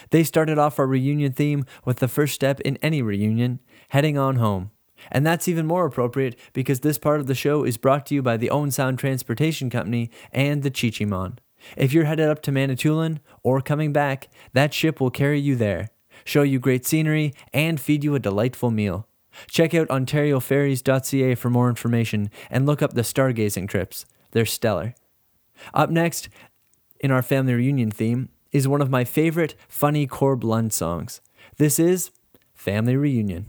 They 0.10 0.24
started 0.24 0.58
off 0.58 0.78
our 0.78 0.86
reunion 0.86 1.32
theme 1.32 1.66
with 1.86 1.98
the 2.00 2.08
first 2.08 2.34
step 2.34 2.60
in 2.62 2.78
any 2.78 3.02
reunion, 3.02 3.62
heading 3.90 4.18
on 4.18 4.36
home. 4.36 4.72
And 5.12 5.26
that's 5.26 5.48
even 5.48 5.66
more 5.66 5.86
appropriate 5.86 6.38
because 6.54 6.82
this 6.82 6.98
part 6.98 7.20
of 7.20 7.28
the 7.28 7.36
show 7.36 7.64
is 7.64 7.78
brought 7.78 8.06
to 8.08 8.16
you 8.16 8.22
by 8.22 8.38
the 8.38 8.50
Owen 8.50 8.72
Sound 8.72 9.00
Transportation 9.00 9.70
Company 9.70 10.10
and 10.32 10.64
the 10.64 10.72
Chi-Cheemaun. 10.72 11.38
If 11.78 11.94
you're 11.94 12.06
headed 12.06 12.28
up 12.28 12.42
to 12.44 12.52
Manitoulin 12.52 13.20
or 13.44 13.62
coming 13.62 13.94
back, 13.94 14.28
that 14.54 14.74
ship 14.74 15.00
will 15.00 15.12
carry 15.12 15.40
you 15.40 15.56
there, 15.56 15.90
show 16.26 16.44
you 16.44 16.60
great 16.60 16.86
scenery, 16.86 17.34
and 17.54 17.80
feed 17.80 18.04
you 18.04 18.16
a 18.16 18.20
delightful 18.20 18.72
meal. 18.72 19.08
Check 19.48 19.74
out 19.74 19.88
ontarioferries.ca 19.90 21.36
for 21.36 21.50
more 21.50 21.70
information 21.70 22.30
and 22.50 22.66
look 22.66 22.82
up 22.82 22.94
the 22.94 23.02
stargazing 23.02 23.68
trips. 23.68 24.06
They're 24.32 24.46
stellar. 24.46 24.96
Up 25.74 25.90
next, 25.90 26.30
in 27.00 27.12
our 27.12 27.22
family 27.22 27.54
reunion 27.54 27.92
theme, 27.92 28.30
is 28.52 28.68
one 28.68 28.82
of 28.82 28.90
my 28.90 29.04
favorite 29.04 29.56
funny 29.68 30.08
Corb 30.08 30.44
Lund 30.44 30.72
songs. 30.74 31.22
This 31.58 31.80
is 31.80 32.12
Family 32.54 32.96
Reunion. 32.96 33.46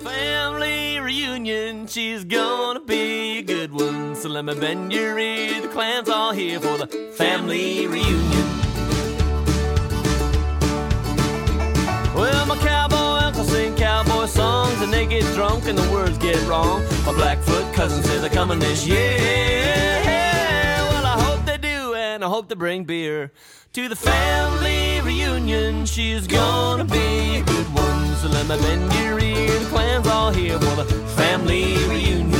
Family 0.00 1.00
reunion, 1.00 1.86
she's 1.86 2.24
gonna 2.24 2.80
be 2.80 3.38
a 3.38 3.42
good 3.42 3.72
one. 3.72 4.14
So 4.14 4.28
let 4.28 4.44
me 4.44 4.54
bend 4.54 4.92
your 4.92 5.18
ear, 5.18 5.60
the 5.60 5.68
clan's 5.68 6.08
all 6.08 6.32
here 6.32 6.60
for 6.60 6.78
the 6.78 6.86
family 7.16 7.86
reunion. 7.86 8.46
Well, 12.14 12.46
my 12.46 12.56
cowboy 12.58 12.95
and 14.86 14.94
they 14.94 15.06
get 15.06 15.24
drunk 15.34 15.66
and 15.66 15.76
the 15.76 15.90
words 15.90 16.16
get 16.18 16.40
wrong. 16.46 16.80
My 17.04 17.12
Blackfoot 17.12 17.74
cousin 17.74 18.04
says 18.04 18.20
they're 18.20 18.30
coming 18.30 18.60
this 18.60 18.86
year. 18.86 19.18
Well, 20.90 21.04
I 21.04 21.20
hope 21.20 21.44
they 21.44 21.58
do 21.58 21.94
and 21.94 22.24
I 22.24 22.28
hope 22.28 22.48
they 22.48 22.54
bring 22.54 22.84
beer 22.84 23.32
to 23.72 23.88
the 23.88 23.96
family 23.96 25.00
reunion. 25.00 25.86
She's 25.86 26.28
gonna 26.28 26.84
be 26.84 27.38
a 27.38 27.42
good 27.42 27.66
one. 27.74 28.06
So 28.20 28.28
let 28.28 28.46
me 28.46 28.56
bend 28.64 28.92
your 28.94 29.18
ear, 29.18 29.58
the 29.58 29.66
clan's 29.66 30.06
all 30.06 30.30
here 30.30 30.58
for 30.58 30.76
the 30.76 30.84
family 31.20 31.74
reunion. 31.88 32.30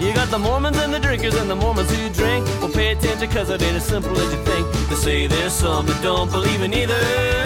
You 0.00 0.14
got 0.14 0.30
the 0.30 0.38
Mormons 0.38 0.78
and 0.78 0.94
the 0.94 0.98
drinkers 0.98 1.34
and 1.34 1.50
the 1.50 1.56
Mormons 1.56 1.90
who 1.90 2.08
drink. 2.10 2.46
Well, 2.60 2.70
pay 2.70 2.92
attention, 2.92 3.28
cause 3.30 3.50
it 3.50 3.60
ain't 3.62 3.76
as 3.76 3.84
simple 3.84 4.16
as 4.16 4.32
you 4.32 4.42
think. 4.44 4.88
They 4.88 4.96
say 4.96 5.26
there's 5.26 5.52
some 5.52 5.84
that 5.86 6.02
don't 6.02 6.30
believe 6.30 6.62
in 6.62 6.72
either. 6.72 7.45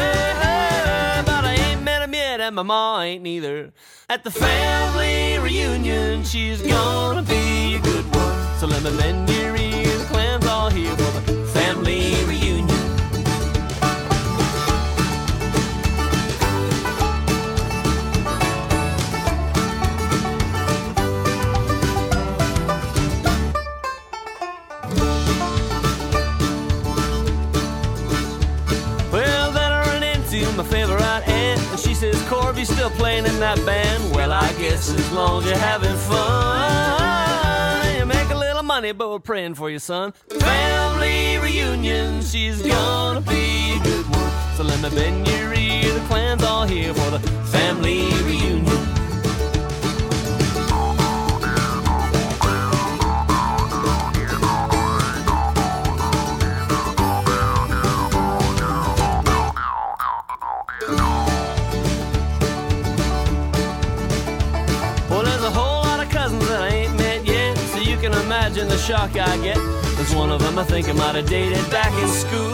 Yet, 2.31 2.41
and 2.41 2.55
my 2.55 2.63
ma 2.63 3.01
ain't 3.01 3.25
neither. 3.25 3.73
At 4.09 4.23
the 4.23 4.31
family 4.31 5.37
reunion, 5.41 6.23
she's 6.23 6.63
gonna 6.63 7.23
be 7.23 7.75
a 7.75 7.81
good 7.81 8.05
one. 8.15 8.59
So 8.61 8.69
let 8.69 8.85
me 8.85 8.97
bend 8.97 9.29
your 9.29 9.57
ear, 9.57 9.99
the 9.99 10.05
clan's 10.05 10.47
all 10.47 10.71
here 10.71 10.95
for 10.95 11.11
the 11.19 11.30
Corby 32.61 32.75
still 32.75 32.91
playing 32.91 33.25
in 33.25 33.41
that 33.41 33.65
band. 33.65 34.15
Well, 34.15 34.33
I 34.33 34.53
guess 34.55 34.91
as 34.91 35.13
long 35.13 35.43
as 35.43 35.49
you're 35.49 35.59
having 35.59 35.97
fun, 35.97 37.99
you 37.99 38.05
make 38.05 38.29
a 38.29 38.37
little 38.37 38.63
money, 38.63 38.93
but 38.93 39.11
we're 39.11 39.19
praying 39.19 39.55
for 39.55 39.71
you, 39.71 39.79
son. 39.79 40.13
Family 40.29 41.39
reunion, 41.39 42.23
she's 42.23 42.61
gonna 42.61 43.23
be 43.23 43.77
a 43.77 43.81
good 43.83 44.07
one. 44.11 44.31
So 44.57 44.65
let 44.65 44.83
me 44.83 44.91
bend 44.91 45.27
your 45.27 45.55
ear, 45.55 45.95
the 45.95 46.01
clan's 46.01 46.43
all 46.43 46.67
here 46.67 46.93
for 46.93 47.11
the 47.11 47.21
family 47.47 48.11
reunion. 48.25 48.90
Shock 68.81 69.11
I 69.17 69.37
get. 69.39 69.57
There's 69.97 70.15
one 70.15 70.31
of 70.31 70.41
them 70.41 70.59
I 70.59 70.65
think 70.65 70.89
I 70.89 70.93
might 70.93 71.15
have 71.15 71.29
dated 71.29 71.71
back 71.71 71.93
in 72.03 72.09
school. 72.09 72.49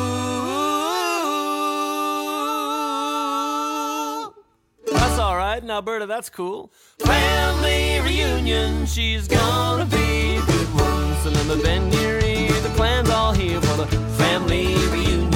That's 4.93 5.19
alright, 5.19 5.63
in 5.63 5.71
Alberta, 5.71 6.07
that's 6.07 6.29
cool. 6.29 6.73
Family 6.99 8.01
reunion, 8.01 8.87
she's 8.87 9.29
gonna 9.29 9.87
be 9.87 10.37
a 10.37 10.43
good 10.43 10.75
one. 10.75 11.17
So 11.23 11.31
let 11.31 11.63
bend 11.63 11.95
your 11.95 12.19
ear, 12.19 12.53
the 12.61 12.73
clan's 12.75 13.11
all 13.11 13.33
here 13.33 13.61
for 13.61 13.77
the 13.77 13.87
family 14.19 14.75
reunion. 14.91 15.31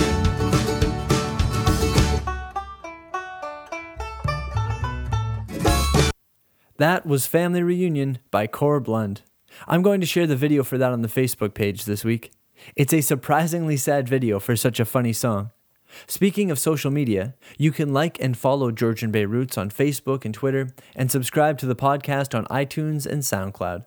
That 6.79 7.05
was 7.05 7.27
Family 7.27 7.63
Reunion 7.63 8.19
by 8.31 8.47
Corb 8.47 8.89
Lund. 8.89 9.23
I'm 9.67 9.83
going 9.83 10.01
to 10.01 10.07
share 10.07 10.27
the 10.27 10.37
video 10.37 10.63
for 10.63 10.79
that 10.79 10.93
on 10.93 11.03
the 11.03 11.09
Facebook 11.09 11.55
page 11.55 11.85
this 11.85 12.05
week. 12.05 12.33
It's 12.77 12.93
a 12.93 13.01
surprisingly 13.01 13.77
sad 13.77 14.09
video 14.09 14.39
for 14.39 14.57
such 14.57 14.81
a 14.81 14.85
funny 14.85 15.13
song. 15.13 15.51
Speaking 16.07 16.51
of 16.51 16.59
social 16.59 16.91
media, 16.91 17.35
you 17.59 17.73
can 17.73 17.93
like 17.93 18.21
and 18.21 18.37
follow 18.37 18.71
Georgian 18.71 19.11
Bay 19.11 19.25
Roots 19.25 19.59
on 19.59 19.71
Facebook 19.71 20.25
and 20.25 20.33
Twitter, 20.33 20.71
and 20.95 21.11
subscribe 21.11 21.59
to 21.59 21.67
the 21.67 21.77
podcast 21.77 22.37
on 22.37 22.47
iTunes 22.47 23.07
and 23.07 23.23
SoundCloud. 23.23 23.85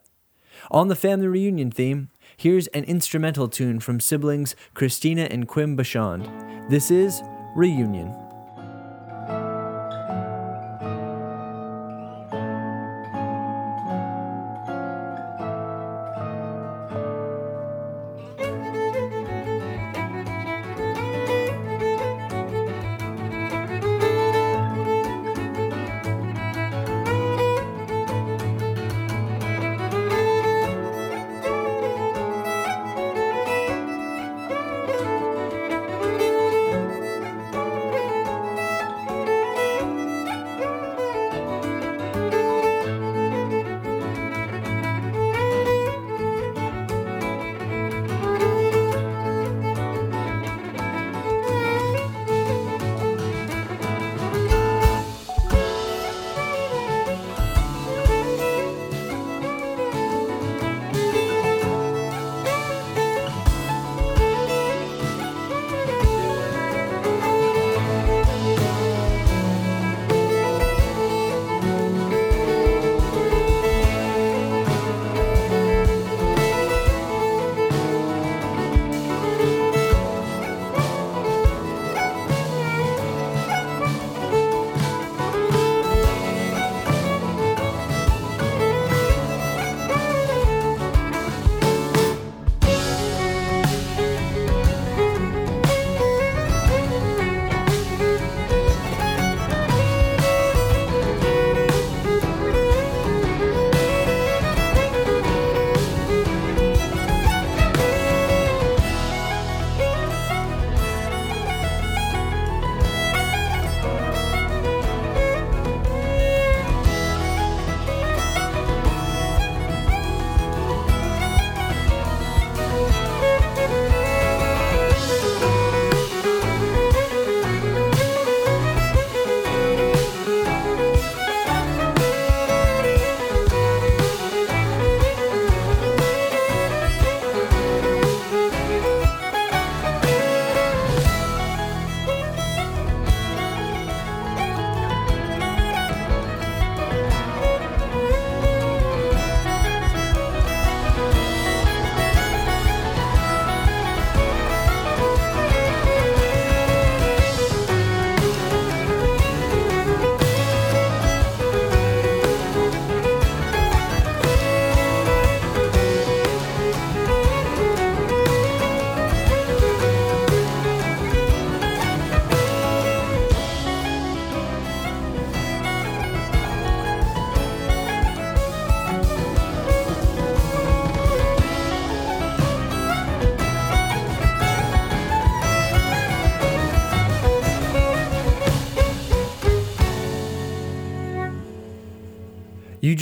On 0.69 0.87
the 0.87 0.95
family 0.95 1.27
reunion 1.27 1.71
theme, 1.71 2.09
here's 2.37 2.67
an 2.67 2.83
instrumental 2.83 3.47
tune 3.47 3.79
from 3.79 3.99
siblings 3.99 4.55
Christina 4.73 5.23
and 5.31 5.47
Quim 5.47 5.77
Bashand. 5.77 6.69
This 6.69 6.91
is 6.91 7.21
Reunion. 7.55 8.22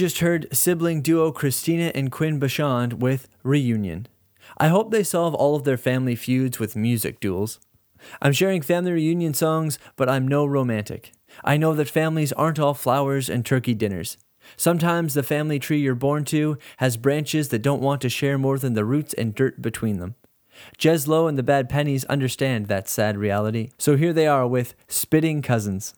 Just 0.02 0.18
heard 0.18 0.48
sibling 0.52 1.04
duo 1.04 1.32
Christina 1.32 1.92
and 1.94 2.12
Quinn 2.12 2.40
Bachand 2.40 2.94
with 2.94 3.28
Reunion. 3.44 4.08
I 4.58 4.70
hope 4.70 4.90
they 4.90 5.04
solve 5.04 5.36
all 5.36 5.56
of 5.56 5.64
their 5.64 5.78
family 5.78 6.16
feuds 6.16 6.58
with 6.58 6.76
music 6.76 7.20
duels. 7.20 7.60
I'm 8.20 8.34
sharing 8.34 8.64
family 8.64 8.94
reunion 8.94 9.36
songs, 9.36 9.78
but 9.96 10.10
I'm 10.10 10.28
no 10.28 10.44
romantic. 10.44 11.12
I 11.44 11.56
know 11.58 11.76
that 11.76 11.88
families 11.88 12.34
aren't 12.34 12.58
all 12.58 12.74
flowers 12.74 13.30
and 13.30 13.46
turkey 13.46 13.76
dinners. 13.76 14.18
Sometimes 14.58 15.14
the 15.14 15.22
family 15.22 15.60
tree 15.60 15.82
you're 15.82 15.94
born 15.94 16.26
to 16.26 16.58
has 16.78 16.98
branches 16.98 17.50
that 17.50 17.62
don't 17.62 17.80
want 17.80 18.02
to 18.02 18.10
share 18.10 18.40
more 18.40 18.58
than 18.58 18.74
the 18.74 18.84
roots 18.84 19.14
and 19.14 19.36
dirt 19.36 19.62
between 19.62 20.00
them. 20.00 20.16
Jez 20.80 21.08
Lowe 21.08 21.28
and 21.28 21.38
the 21.38 21.44
Bad 21.44 21.70
Pennies 21.70 22.06
understand 22.06 22.66
that 22.70 22.90
sad 22.90 23.18
reality, 23.18 23.70
so 23.78 23.96
here 23.96 24.14
they 24.14 24.26
are 24.26 24.48
with 24.48 24.74
Spitting 24.88 25.44
Cousins. 25.44 25.94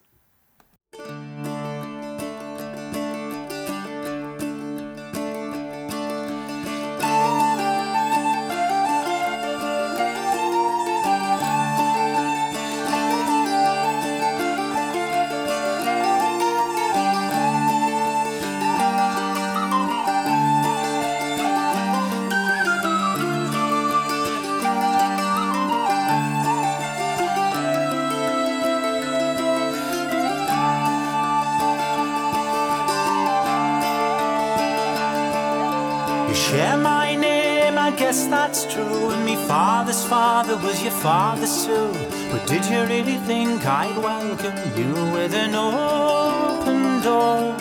Father 40.53 40.67
was 40.67 40.83
your 40.83 40.91
father's 40.91 41.65
too. 41.65 41.91
But 42.31 42.45
did 42.47 42.65
you 42.65 42.81
really 42.83 43.17
think 43.25 43.65
I'd 43.65 43.97
welcome 43.97 44.55
you 44.77 44.93
with 45.13 45.33
an 45.33 45.55
open 45.55 47.01
door? 47.01 47.55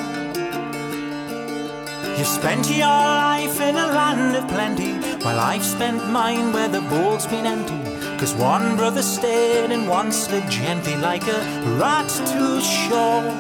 You 2.19 2.25
spent 2.25 2.69
your 2.69 2.87
life 2.87 3.61
in 3.61 3.77
a 3.77 3.87
land 3.87 4.37
of 4.37 4.47
plenty, 4.49 4.93
while 5.25 5.41
I've 5.41 5.65
spent 5.65 6.11
mine 6.11 6.53
where 6.53 6.69
the 6.69 6.83
bowl's 6.83 7.27
been 7.27 7.47
empty. 7.47 7.83
Cause 8.19 8.35
one 8.35 8.77
brother 8.77 9.03
stayed 9.03 9.71
and 9.73 9.89
one 9.89 10.13
slid 10.13 10.49
gently 10.51 10.97
like 10.97 11.27
a 11.27 11.41
rat 11.81 12.09
to 12.09 12.61
shore. 12.61 13.33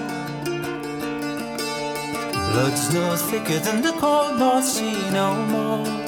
Blood's 2.53 2.93
no 2.93 3.17
thicker 3.17 3.59
than 3.61 3.83
the 3.83 3.93
cold 4.01 4.38
North 4.38 4.65
Sea 4.65 5.11
no 5.11 5.35
more. 5.47 6.02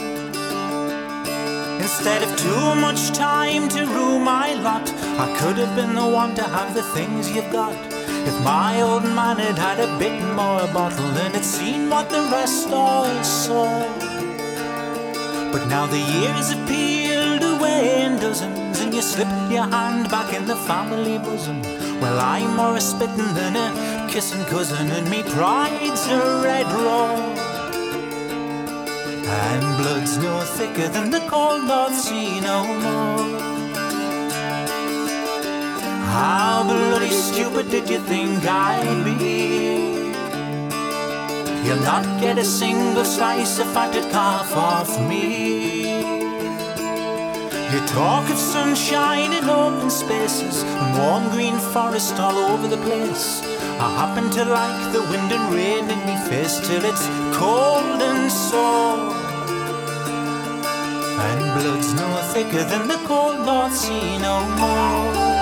Instead 1.97 2.25
of 2.25 2.37
too 2.37 2.75
much 2.75 3.13
time 3.13 3.69
to 3.69 3.87
rue 3.87 4.19
my 4.19 4.53
lot, 4.55 4.83
I 5.17 5.33
could 5.39 5.57
have 5.59 5.77
been 5.77 5.95
the 5.95 6.05
one 6.05 6.35
to 6.35 6.43
have 6.43 6.75
the 6.75 6.83
things 6.83 7.31
you've 7.31 7.53
got. 7.53 7.73
If 8.27 8.37
my 8.43 8.83
old 8.83 9.05
man 9.05 9.37
had 9.39 9.57
had 9.57 9.79
a 9.79 9.97
bit 9.97 10.21
more 10.35 10.67
bottle 10.75 11.13
and 11.23 11.33
had 11.33 11.45
seen 11.45 11.89
what 11.89 12.11
the 12.11 12.23
rest 12.33 12.69
all 12.73 13.23
saw. 13.23 13.69
But 15.53 15.69
now 15.69 15.87
the 15.87 16.05
years 16.19 16.53
have 16.53 16.67
peeled 16.69 17.45
away 17.45 18.03
in 18.03 18.17
dozens, 18.17 18.81
and 18.81 18.93
you 18.93 19.01
slip 19.01 19.29
your 19.49 19.69
hand 19.69 20.11
back 20.11 20.35
in 20.35 20.47
the 20.47 20.57
family 20.57 21.19
bosom. 21.19 21.63
Well, 22.01 22.19
I'm 22.19 22.57
more 22.57 22.77
a 22.77 22.81
spittin' 22.81 23.35
than 23.35 23.55
a 23.55 24.11
kissing 24.11 24.45
cousin, 24.47 24.91
and 24.91 25.09
me 25.09 25.23
pride's 25.23 26.09
a 26.09 26.43
red 26.43 26.67
raw. 26.67 27.34
And 29.43 29.65
blood's 29.79 30.17
no 30.19 30.41
thicker 30.41 30.89
than 30.89 31.11
the 31.11 31.21
cold 31.29 31.65
North 31.65 31.95
Sea 31.95 32.41
no 32.41 32.59
more. 32.85 33.55
How 36.15 36.63
bloody 36.63 37.11
stupid 37.11 37.71
did 37.71 37.91
you 37.91 37.99
think 37.99 38.45
I'd 38.47 39.05
be? 39.05 39.95
You'll 41.65 41.81
not 41.81 42.05
get 42.21 42.39
a 42.39 42.45
single 42.45 43.05
slice 43.05 43.59
of 43.59 43.67
fatted 43.73 44.09
calf 44.13 44.55
off 44.55 45.01
me. 45.09 45.95
You 47.73 47.81
talk 47.89 48.31
of 48.31 48.39
sunshine 48.39 49.33
and 49.33 49.51
open 49.51 49.91
spaces 49.91 50.63
and 50.63 50.97
warm 50.97 51.29
green 51.31 51.59
forest 51.59 52.15
all 52.21 52.37
over 52.37 52.69
the 52.69 52.83
place. 52.89 53.43
I 53.81 53.89
happen 53.99 54.31
to 54.31 54.45
like 54.45 54.93
the 54.93 55.01
wind 55.11 55.33
and 55.33 55.53
rain 55.53 55.91
in 55.91 56.01
me 56.07 56.17
face 56.29 56.61
till 56.69 56.85
it's 56.85 57.07
cold 57.37 58.01
and 58.01 58.31
sore. 58.31 59.24
And 61.29 61.41
blood's 61.59 61.95
no 61.95 62.09
thicker 62.33 62.65
than 62.65 62.89
the 62.89 62.99
cold 63.07 63.47
North 63.47 63.75
Sea 63.75 64.19
no 64.19 64.41
more. 64.59 65.34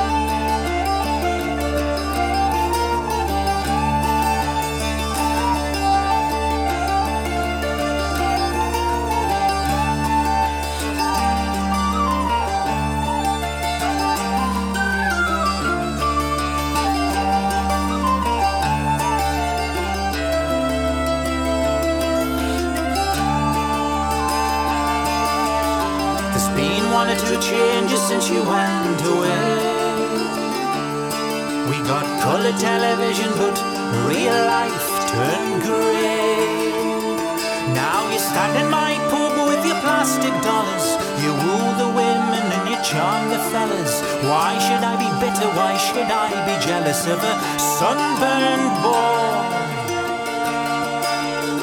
Why 44.22 44.54
should 44.62 44.84
I 44.86 44.94
be 45.02 45.10
bitter? 45.18 45.50
Why 45.58 45.74
should 45.76 46.06
I 46.06 46.30
be 46.46 46.54
jealous 46.62 47.06
of 47.10 47.18
a 47.18 47.34
sunburned 47.58 48.70
boy? 48.78 49.62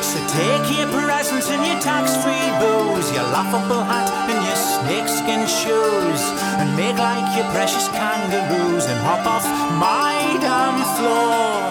So 0.04 0.20
take 0.28 0.68
your 0.76 0.92
presents 0.92 1.48
and 1.48 1.64
your 1.64 1.80
tax-free 1.80 2.50
booze, 2.60 3.08
your 3.16 3.24
laughable 3.32 3.80
hat 3.88 4.12
and 4.28 4.44
your 4.44 4.60
snakeskin 4.60 5.48
shoes, 5.48 6.22
and 6.60 6.76
make 6.76 7.00
like 7.00 7.32
your 7.38 7.48
precious 7.56 7.88
kangaroos 7.96 8.86
and 8.92 9.00
hop 9.08 9.24
off 9.24 9.48
my 9.80 10.20
damn 10.44 10.84
floor. 11.00 11.64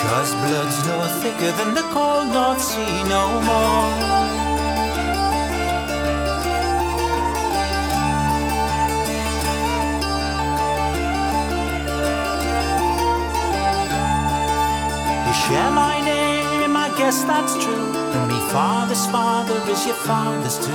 Cause 0.00 0.32
blood's 0.48 0.80
no 0.88 0.96
thicker 1.20 1.52
than 1.60 1.74
the 1.74 1.84
cold 1.92 2.32
North 2.32 2.62
Sea 2.62 3.04
no 3.04 3.40
more. 3.44 4.43
Guess 17.04 17.22
that's 17.24 17.62
true. 17.62 17.92
And 18.16 18.32
me 18.32 18.40
father's 18.48 19.04
father 19.08 19.60
is 19.70 19.84
your 19.84 19.94
father's 19.94 20.56
too. 20.56 20.72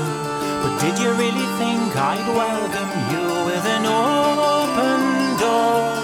But 0.62 0.80
did 0.80 1.00
you 1.00 1.12
really 1.14 1.48
think 1.58 1.96
I'd 1.96 2.28
welcome 2.44 2.92
you 3.10 3.26
with 3.48 3.66
an 3.66 3.86
open 3.88 5.40
door? 5.42 5.96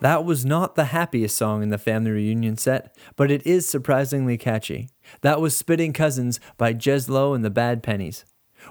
That 0.00 0.24
was 0.24 0.44
not 0.44 0.76
the 0.76 0.84
happiest 0.84 1.36
song 1.36 1.64
in 1.64 1.70
the 1.70 1.78
family 1.78 2.12
reunion 2.12 2.58
set, 2.58 2.96
but 3.16 3.32
it 3.32 3.44
is 3.44 3.66
surprisingly 3.68 4.38
catchy. 4.38 4.93
That 5.22 5.40
was 5.40 5.56
Spitting 5.56 5.92
Cousins 5.92 6.40
by 6.56 6.74
Jez 6.74 7.08
Lowe 7.08 7.34
and 7.34 7.44
the 7.44 7.50
Bad 7.50 7.82
Pennies. 7.82 8.24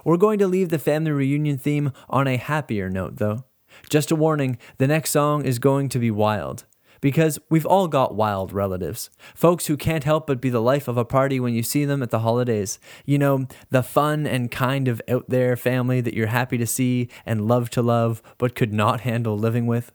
We're 0.04 0.16
going 0.16 0.38
to 0.38 0.48
leave 0.48 0.70
the 0.70 0.78
family 0.78 1.12
reunion 1.12 1.58
theme 1.58 1.92
on 2.08 2.26
a 2.26 2.36
happier 2.36 2.90
note, 2.90 3.16
though. 3.16 3.44
Just 3.88 4.10
a 4.10 4.16
warning 4.16 4.58
the 4.78 4.86
next 4.86 5.10
song 5.10 5.44
is 5.44 5.58
going 5.58 5.88
to 5.90 5.98
be 5.98 6.10
wild. 6.10 6.64
Because 7.00 7.38
we've 7.50 7.66
all 7.66 7.86
got 7.86 8.14
wild 8.14 8.50
relatives. 8.50 9.10
Folks 9.34 9.66
who 9.66 9.76
can't 9.76 10.04
help 10.04 10.26
but 10.26 10.40
be 10.40 10.48
the 10.48 10.62
life 10.62 10.88
of 10.88 10.96
a 10.96 11.04
party 11.04 11.38
when 11.38 11.52
you 11.52 11.62
see 11.62 11.84
them 11.84 12.02
at 12.02 12.08
the 12.08 12.20
holidays. 12.20 12.78
You 13.04 13.18
know, 13.18 13.46
the 13.68 13.82
fun 13.82 14.26
and 14.26 14.50
kind 14.50 14.88
of 14.88 15.02
out 15.06 15.28
there 15.28 15.54
family 15.54 16.00
that 16.00 16.14
you're 16.14 16.28
happy 16.28 16.56
to 16.56 16.66
see 16.66 17.10
and 17.26 17.46
love 17.46 17.68
to 17.70 17.82
love, 17.82 18.22
but 18.38 18.54
could 18.54 18.72
not 18.72 19.00
handle 19.00 19.36
living 19.36 19.66
with. 19.66 19.92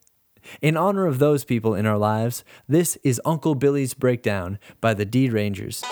In 0.62 0.78
honor 0.78 1.08
of 1.08 1.18
those 1.18 1.44
people 1.44 1.74
in 1.74 1.88
our 1.88 1.98
lives, 1.98 2.44
this 2.68 2.96
is 3.04 3.20
Uncle 3.26 3.56
Billy's 3.56 3.96
Breakdown 3.96 4.60
by 4.80 4.94
the 4.94 5.06
D 5.06 5.30
Rangers. 5.30 5.84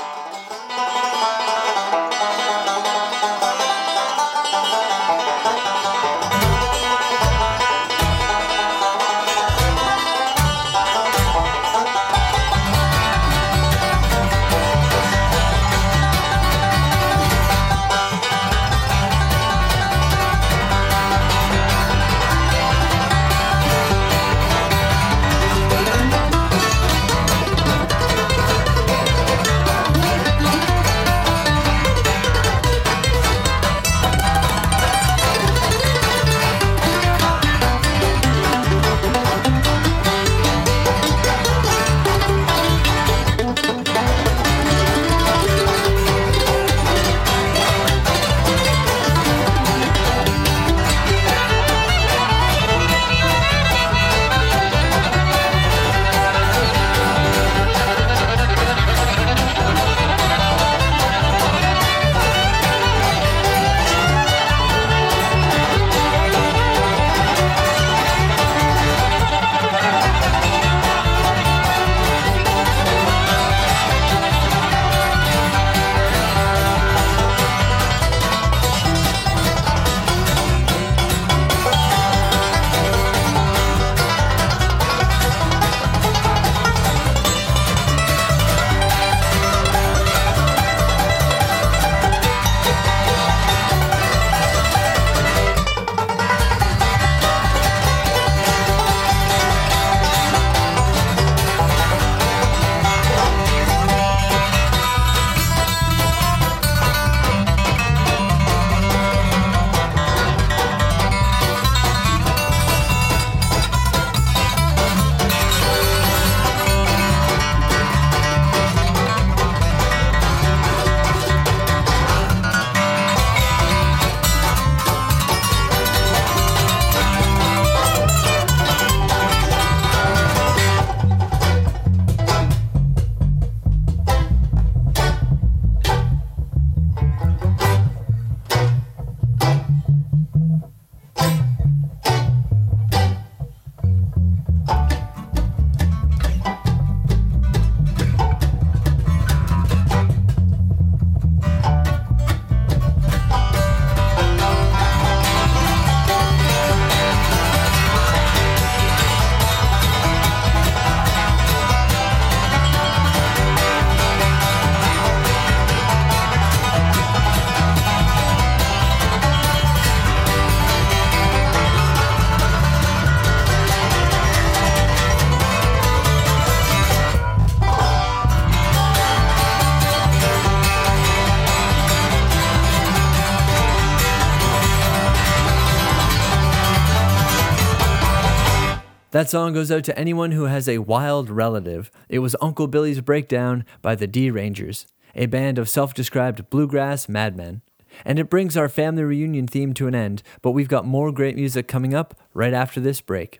That 189.11 189.29
song 189.29 189.53
goes 189.53 189.71
out 189.71 189.85
to 189.85 189.97
anyone 189.97 190.33
who 190.33 190.45
has 190.45 190.67
a 190.67 190.79
wild 190.79 191.29
relative. 191.29 191.89
It 192.09 192.19
was 192.19 192.35
Uncle 192.41 192.67
Billy's 192.67 192.99
Breakdown 192.99 193.63
by 193.81 193.95
the 193.95 194.05
D 194.05 194.29
Rangers, 194.29 194.85
a 195.15 195.27
band 195.27 195.57
of 195.57 195.69
self 195.69 195.93
described 195.93 196.49
bluegrass 196.49 197.07
madmen. 197.07 197.61
And 198.03 198.19
it 198.19 198.29
brings 198.29 198.57
our 198.57 198.67
family 198.67 199.03
reunion 199.03 199.47
theme 199.47 199.73
to 199.75 199.87
an 199.87 199.95
end, 199.95 200.23
but 200.41 200.51
we've 200.51 200.67
got 200.67 200.85
more 200.85 201.13
great 201.13 201.37
music 201.37 201.69
coming 201.69 201.93
up 201.93 202.19
right 202.33 202.53
after 202.53 202.81
this 202.81 202.99
break. 202.99 203.39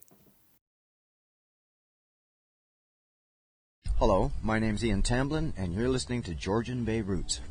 Hello, 3.97 4.31
my 4.41 4.59
name's 4.59 4.85
Ian 4.85 5.01
Tamblyn, 5.01 5.53
and 5.57 5.73
you're 5.73 5.89
listening 5.89 6.23
to 6.23 6.33
Georgian 6.33 6.85
Bay 6.85 7.01
Roots. 7.01 7.41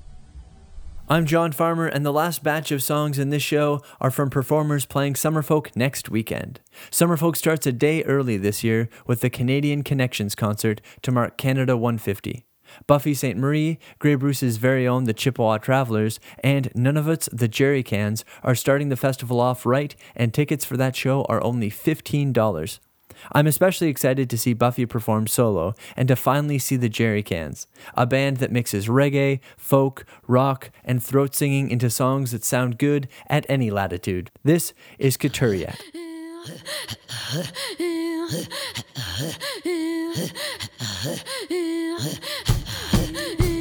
I'm 1.08 1.24
John 1.24 1.52
Farmer, 1.52 1.86
and 1.86 2.04
the 2.04 2.12
last 2.12 2.42
batch 2.42 2.72
of 2.72 2.82
songs 2.82 3.16
in 3.16 3.30
this 3.30 3.42
show 3.42 3.80
are 4.00 4.10
from 4.10 4.28
performers 4.28 4.86
playing 4.86 5.14
Summerfolk 5.14 5.76
next 5.76 6.10
weekend. 6.10 6.58
Summerfolk 6.90 7.36
starts 7.36 7.64
a 7.64 7.70
day 7.70 8.02
early 8.02 8.36
this 8.36 8.64
year 8.64 8.88
with 9.06 9.20
the 9.20 9.30
Canadian 9.30 9.84
Connections 9.84 10.34
concert 10.34 10.80
to 11.02 11.12
mark 11.12 11.38
Canada 11.38 11.76
150. 11.76 12.44
Buffy 12.88 13.14
Sainte-Marie, 13.14 13.78
Grey 14.00 14.16
Bruce's 14.16 14.56
very 14.56 14.88
own 14.88 15.04
The 15.04 15.14
Chippewa 15.14 15.58
Travelers, 15.58 16.18
and 16.42 16.72
Nunavut's 16.74 17.28
The 17.32 17.46
Jerry 17.46 17.84
Cans 17.84 18.24
are 18.42 18.56
starting 18.56 18.88
the 18.88 18.96
festival 18.96 19.38
off 19.38 19.64
right, 19.64 19.94
and 20.16 20.34
tickets 20.34 20.64
for 20.64 20.76
that 20.76 20.96
show 20.96 21.22
are 21.28 21.40
only 21.44 21.70
$15. 21.70 22.80
I'm 23.32 23.46
especially 23.46 23.88
excited 23.88 24.30
to 24.30 24.38
see 24.38 24.52
Buffy 24.52 24.86
perform 24.86 25.26
solo 25.26 25.74
and 25.96 26.08
to 26.08 26.16
finally 26.16 26.58
see 26.58 26.76
the 26.76 26.88
Jerry 26.88 27.22
Cans, 27.22 27.66
a 27.94 28.06
band 28.06 28.38
that 28.38 28.52
mixes 28.52 28.88
reggae, 28.88 29.40
folk, 29.56 30.04
rock, 30.26 30.70
and 30.84 31.02
throat 31.02 31.34
singing 31.34 31.70
into 31.70 31.90
songs 31.90 32.32
that 32.32 32.44
sound 32.44 32.78
good 32.78 33.08
at 33.28 33.46
any 33.48 33.70
latitude. 33.70 34.30
This 34.44 34.72
is 34.98 35.16
Couturier. 35.16 35.74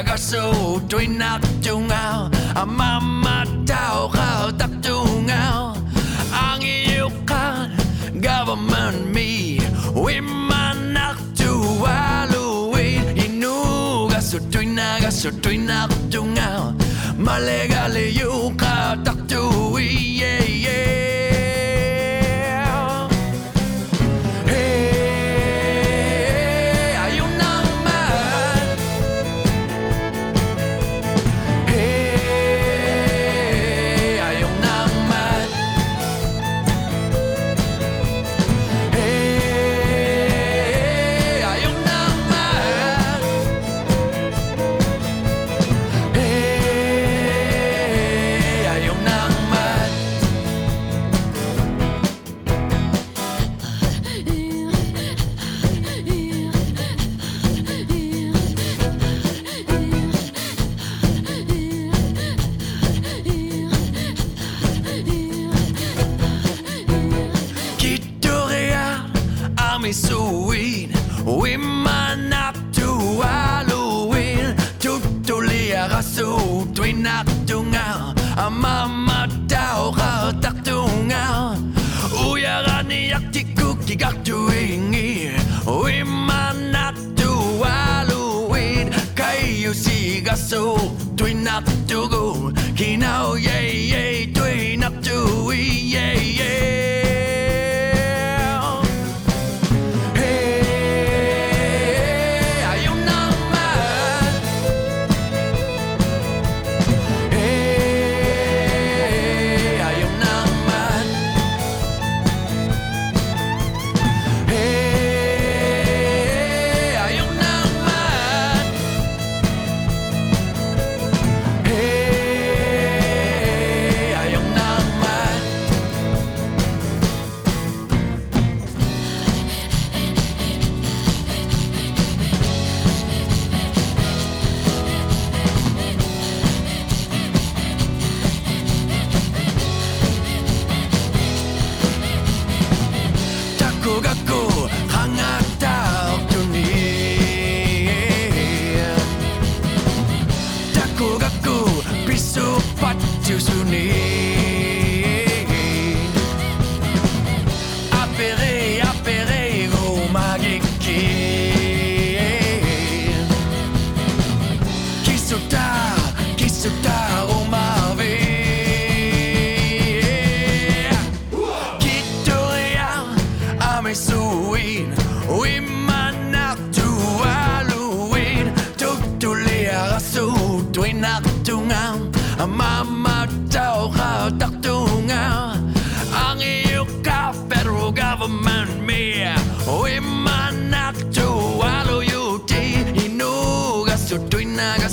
Tutuliagasu 0.00 0.80
tuinaktungaw 0.88 2.32
Amama 2.56 3.44
tao 3.68 4.08
kao 4.08 4.48
taktungaw 4.48 5.76
Ang 6.32 6.64
iyukan 6.64 7.68
government 8.16 9.12
me 9.12 9.60
Wimanaktu 9.92 11.52
Halloween 11.84 13.12
Inugasu 13.12 14.40
tuinagasu 14.48 15.36
tuinaktungaw 15.44 16.72
Malegali 17.20 18.16
yuka 18.16 18.96
taktui 19.04 19.19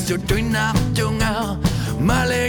tuinagasu 0.08 0.18
tuinaktungang 0.24 1.60
Malegale 2.00 2.47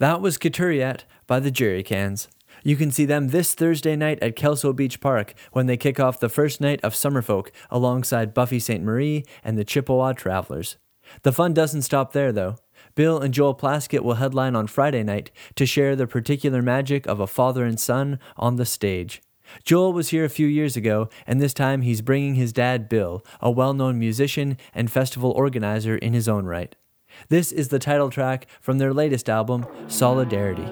That 0.00 0.22
was 0.22 0.38
Couturier 0.38 0.96
by 1.26 1.40
the 1.40 1.50
Jerry 1.50 1.82
Cans. 1.82 2.26
You 2.64 2.74
can 2.74 2.90
see 2.90 3.04
them 3.04 3.28
this 3.28 3.52
Thursday 3.52 3.96
night 3.96 4.18
at 4.22 4.34
Kelso 4.34 4.72
Beach 4.72 4.98
Park 4.98 5.34
when 5.52 5.66
they 5.66 5.76
kick 5.76 6.00
off 6.00 6.18
the 6.18 6.30
first 6.30 6.58
night 6.58 6.80
of 6.82 6.94
Summerfolk 6.94 7.50
alongside 7.70 8.32
Buffy 8.32 8.58
Sainte-Marie 8.58 9.26
and 9.44 9.58
the 9.58 9.64
Chippewa 9.64 10.14
Travelers. 10.14 10.78
The 11.20 11.32
fun 11.32 11.52
doesn't 11.52 11.82
stop 11.82 12.14
there, 12.14 12.32
though. 12.32 12.56
Bill 12.94 13.20
and 13.20 13.34
Joel 13.34 13.54
Plaskett 13.54 14.00
will 14.00 14.14
headline 14.14 14.56
on 14.56 14.68
Friday 14.68 15.02
night 15.02 15.30
to 15.56 15.66
share 15.66 15.94
the 15.94 16.06
particular 16.06 16.62
magic 16.62 17.06
of 17.06 17.20
a 17.20 17.26
father 17.26 17.66
and 17.66 17.78
son 17.78 18.18
on 18.38 18.56
the 18.56 18.64
stage. 18.64 19.20
Joel 19.64 19.92
was 19.92 20.08
here 20.08 20.24
a 20.24 20.30
few 20.30 20.46
years 20.46 20.78
ago, 20.78 21.10
and 21.26 21.42
this 21.42 21.52
time 21.52 21.82
he's 21.82 22.00
bringing 22.00 22.36
his 22.36 22.54
dad, 22.54 22.88
Bill, 22.88 23.22
a 23.42 23.50
well 23.50 23.74
known 23.74 23.98
musician 23.98 24.56
and 24.72 24.90
festival 24.90 25.32
organizer 25.32 25.98
in 25.98 26.14
his 26.14 26.26
own 26.26 26.46
right. 26.46 26.74
This 27.28 27.52
is 27.52 27.68
the 27.68 27.78
title 27.78 28.10
track 28.10 28.46
from 28.60 28.78
their 28.78 28.92
latest 28.92 29.28
album, 29.28 29.66
Solidarity. 29.88 30.66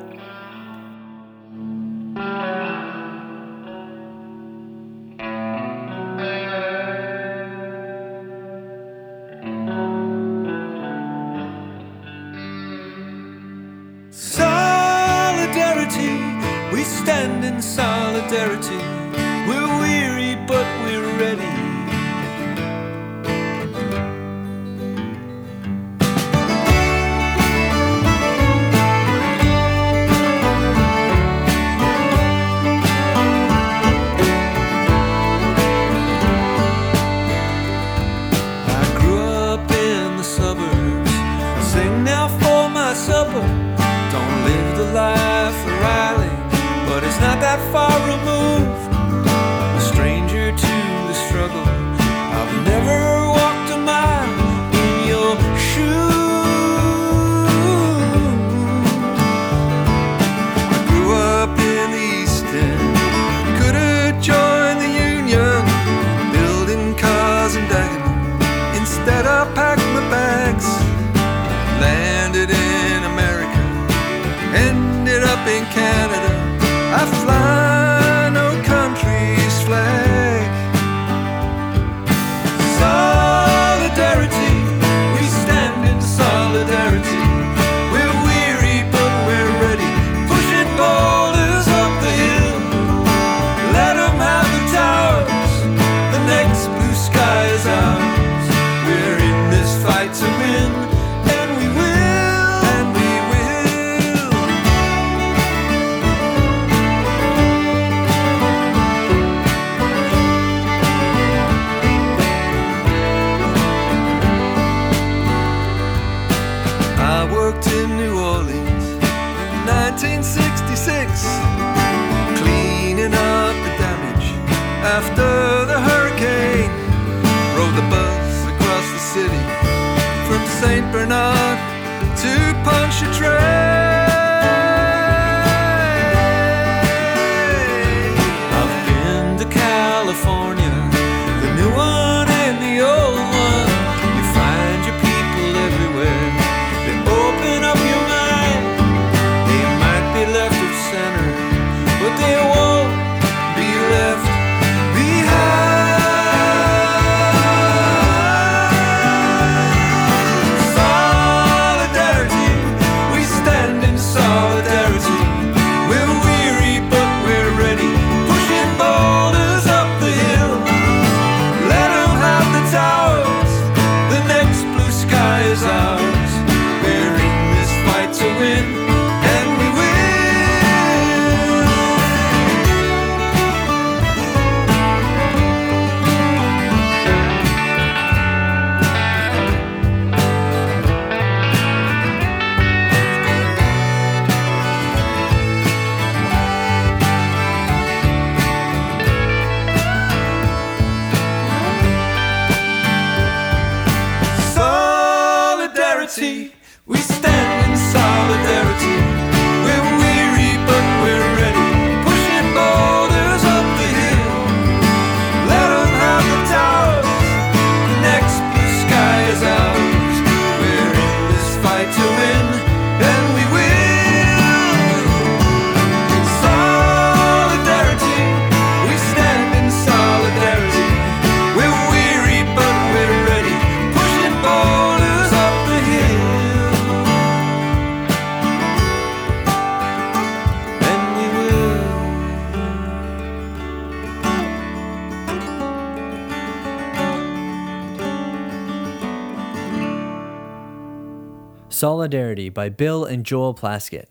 Solidarity 251.78 252.48
by 252.48 252.68
Bill 252.68 253.04
and 253.04 253.24
Joel 253.24 253.54
Plaskett. 253.54 254.06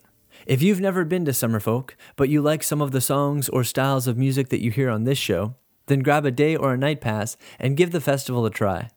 If 0.46 0.62
you've 0.62 0.80
never 0.80 1.04
been 1.04 1.26
to 1.26 1.32
Summerfolk, 1.32 1.90
but 2.16 2.30
you 2.30 2.40
like 2.40 2.62
some 2.62 2.80
of 2.80 2.92
the 2.92 3.00
songs 3.02 3.50
or 3.50 3.62
styles 3.62 4.06
of 4.06 4.16
music 4.16 4.48
that 4.48 4.62
you 4.62 4.70
hear 4.70 4.88
on 4.88 5.04
this 5.04 5.18
show, 5.18 5.54
then 5.84 5.98
grab 5.98 6.24
a 6.24 6.30
day 6.30 6.56
or 6.56 6.72
a 6.72 6.78
night 6.78 7.02
pass 7.02 7.36
and 7.58 7.76
give 7.76 7.90
the 7.90 8.00
festival 8.00 8.46
a 8.46 8.50
try. 8.50 8.88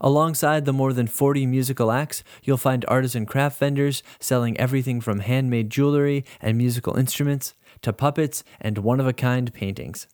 Alongside 0.00 0.64
the 0.64 0.72
more 0.72 0.94
than 0.94 1.06
40 1.06 1.44
musical 1.44 1.92
acts, 1.92 2.24
you'll 2.42 2.56
find 2.56 2.86
artisan 2.88 3.26
craft 3.26 3.58
vendors 3.58 4.02
selling 4.18 4.58
everything 4.58 5.02
from 5.02 5.18
handmade 5.18 5.68
jewelry 5.68 6.24
and 6.40 6.56
musical 6.56 6.96
instruments 6.96 7.52
to 7.82 7.92
puppets 7.92 8.42
and 8.58 8.78
one 8.78 9.00
of 9.00 9.06
a 9.06 9.12
kind 9.12 9.52
paintings. 9.52 10.06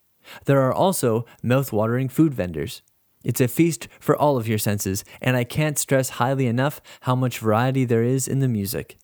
There 0.47 0.63
are 0.63 0.75
also 0.75 1.27
mouth-watering 1.45 2.09
food 2.09 2.35
vendors. 2.35 2.83
It's 3.23 3.41
a 3.41 3.49
feast 3.49 3.87
for 3.99 4.16
all 4.16 4.37
of 4.39 4.49
your 4.49 4.59
senses, 4.59 5.05
and 5.21 5.37
I 5.37 5.45
can't 5.45 5.79
stress 5.79 6.11
highly 6.11 6.47
enough 6.47 6.81
how 7.03 7.14
much 7.14 7.39
variety 7.39 7.85
there 7.85 8.03
is 8.03 8.27
in 8.27 8.41
the 8.41 8.49
music. 8.49 8.97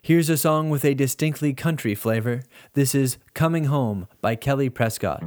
Here's 0.00 0.30
a 0.30 0.38
song 0.38 0.70
with 0.70 0.84
a 0.84 0.94
distinctly 0.94 1.52
country 1.52 1.94
flavor. 1.94 2.42
This 2.72 2.94
is 2.94 3.18
Coming 3.34 3.64
Home 3.64 4.08
by 4.22 4.36
Kelly 4.36 4.70
Prescott. 4.70 5.22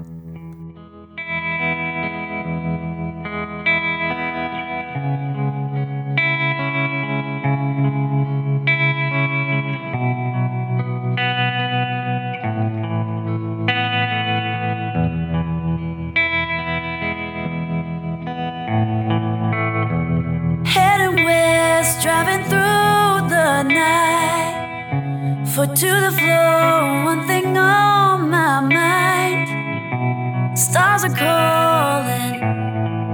Driving 22.02 22.44
through 22.46 23.30
the 23.30 23.62
night. 23.62 25.46
Foot 25.54 25.76
to 25.76 25.86
the 25.86 26.12
floor, 26.12 27.04
one 27.06 27.28
thing 27.28 27.56
on 27.56 28.28
my 28.28 28.60
mind. 28.60 29.48
Stars 30.58 31.04
are 31.04 31.14
calling, 31.14 32.42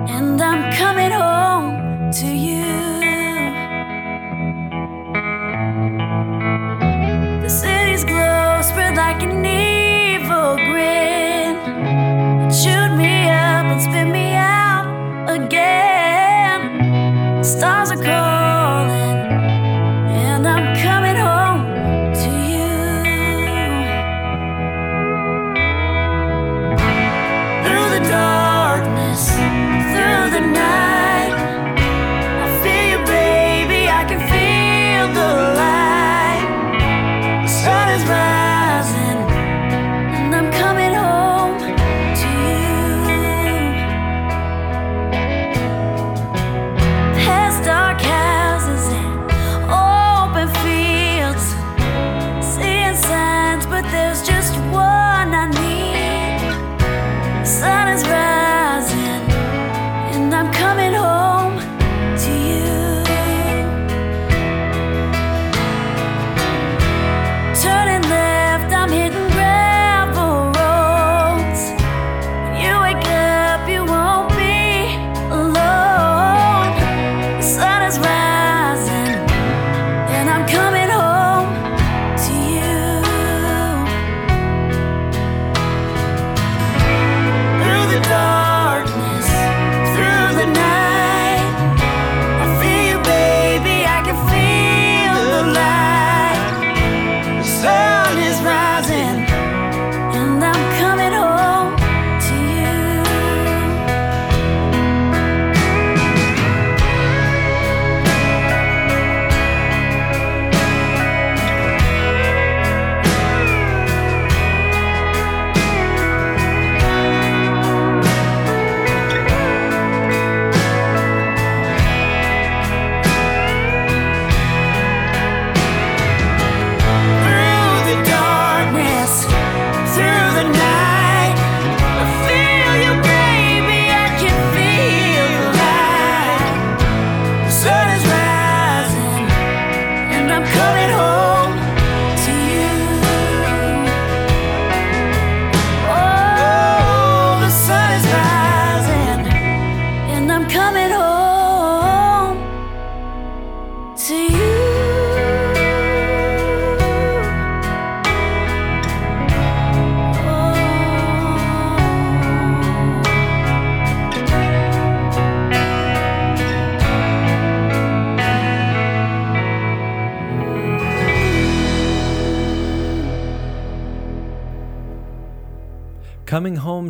and 0.07 0.41
I'm 0.41 0.71
coming 0.71 1.11
home 1.11 2.11
to 2.13 2.27
you. 2.27 2.63
The 7.41 7.49
city's 7.49 8.05
glow 8.05 8.61
spread 8.61 8.95
like 8.95 9.21
an 9.21 9.45
evil 9.45 10.55
grin. 10.55 11.57
It 12.45 12.53
chewed 12.61 12.93
me 12.97 13.27
up 13.27 13.65
and 13.65 13.81
spit 13.81 14.07
me 14.07 14.33
out 14.33 14.88
again. 15.27 16.61
Stars 17.43 17.91
are 17.91 18.01
calling, 18.01 18.36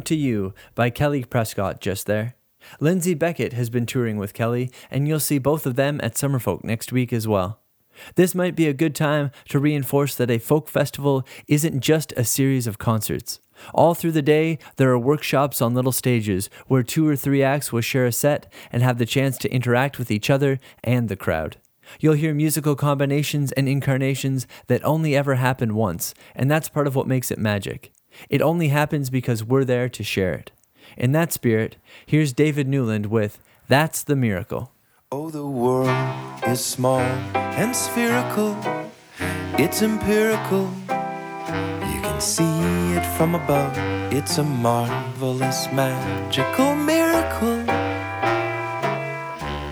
To 0.01 0.15
You 0.15 0.53
by 0.75 0.89
Kelly 0.89 1.23
Prescott 1.23 1.81
just 1.81 2.05
there. 2.05 2.35
Lindsay 2.79 3.13
Beckett 3.13 3.53
has 3.53 3.69
been 3.69 3.85
touring 3.85 4.17
with 4.17 4.33
Kelly, 4.33 4.71
and 4.91 5.07
you'll 5.07 5.19
see 5.19 5.37
both 5.37 5.65
of 5.65 5.75
them 5.75 5.99
at 6.03 6.15
Summerfolk 6.15 6.63
next 6.63 6.91
week 6.91 7.13
as 7.13 7.27
well. 7.27 7.61
This 8.15 8.35
might 8.35 8.55
be 8.55 8.67
a 8.67 8.73
good 8.73 8.95
time 8.95 9.31
to 9.49 9.59
reinforce 9.59 10.15
that 10.15 10.31
a 10.31 10.37
folk 10.37 10.69
festival 10.69 11.25
isn't 11.47 11.79
just 11.79 12.13
a 12.13 12.23
series 12.23 12.67
of 12.67 12.77
concerts. 12.77 13.39
All 13.73 13.95
through 13.95 14.11
the 14.11 14.21
day, 14.21 14.59
there 14.75 14.91
are 14.91 14.99
workshops 14.99 15.61
on 15.61 15.73
little 15.73 15.91
stages 15.91 16.49
where 16.67 16.83
two 16.83 17.07
or 17.07 17.15
three 17.15 17.41
acts 17.41 17.71
will 17.71 17.81
share 17.81 18.05
a 18.05 18.11
set 18.11 18.51
and 18.71 18.83
have 18.83 18.99
the 18.99 19.05
chance 19.05 19.37
to 19.39 19.51
interact 19.51 19.97
with 19.97 20.11
each 20.11 20.29
other 20.29 20.59
and 20.83 21.09
the 21.09 21.15
crowd. 21.15 21.57
You'll 21.99 22.13
hear 22.13 22.33
musical 22.33 22.75
combinations 22.75 23.51
and 23.53 23.67
incarnations 23.67 24.45
that 24.67 24.83
only 24.83 25.15
ever 25.15 25.35
happen 25.35 25.73
once, 25.73 26.13
and 26.35 26.51
that's 26.51 26.69
part 26.69 26.85
of 26.85 26.95
what 26.95 27.07
makes 27.07 27.31
it 27.31 27.39
magic. 27.39 27.91
It 28.29 28.41
only 28.41 28.69
happens 28.69 29.09
because 29.09 29.43
we're 29.43 29.65
there 29.65 29.89
to 29.89 30.03
share 30.03 30.33
it. 30.33 30.51
In 30.95 31.11
that 31.11 31.33
spirit, 31.33 31.77
here's 32.05 32.33
David 32.33 32.67
Newland 32.67 33.07
with 33.07 33.39
That's 33.67 34.03
the 34.03 34.15
Miracle. 34.15 34.71
Oh, 35.11 35.29
the 35.29 35.45
world 35.45 35.89
is 36.47 36.63
small 36.63 36.99
and 36.99 37.75
spherical. 37.75 38.57
It's 39.57 39.81
empirical. 39.81 40.69
You 40.89 42.01
can 42.01 42.19
see 42.21 42.93
it 42.93 43.05
from 43.17 43.35
above. 43.35 43.73
It's 44.13 44.37
a 44.37 44.43
marvelous, 44.43 45.67
magical 45.71 46.75
miracle. 46.75 47.63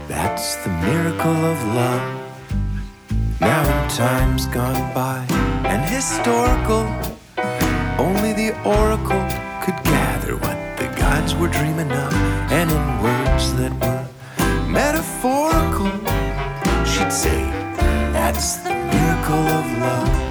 That's 0.08 0.56
the 0.64 0.70
miracle 0.70 1.46
of 1.46 1.64
love. 1.76 2.22
Now, 3.42 3.84
in 3.84 3.90
times 3.90 4.46
gone 4.48 4.94
by 4.94 5.26
and 5.66 5.84
historical, 5.90 7.15
oracle 8.64 9.26
could 9.64 9.84
gather 9.84 10.36
what 10.38 10.58
the 10.78 10.88
gods 10.98 11.36
were 11.36 11.48
dreaming 11.48 11.92
of, 11.92 12.14
and 12.52 12.70
in 12.72 12.86
words 13.02 13.54
that 13.56 13.74
were 13.82 14.06
metaphorical, 14.70 15.92
she'd 16.86 17.12
say, 17.12 17.42
That's 18.14 18.58
the 18.58 18.74
miracle 18.74 19.46
of 19.60 19.66
love. 19.86 20.26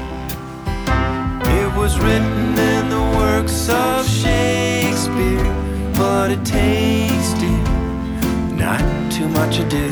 It 1.59 1.77
was 1.77 1.99
written 1.99 2.59
in 2.59 2.89
the 2.89 3.05
works 3.19 3.69
of 3.69 4.09
Shakespeare, 4.09 5.45
but 5.95 6.31
it 6.31 6.45
takes, 6.45 7.35
dear, 7.35 7.65
not 8.55 8.85
too 9.11 9.29
much 9.29 9.59
ado. 9.59 9.91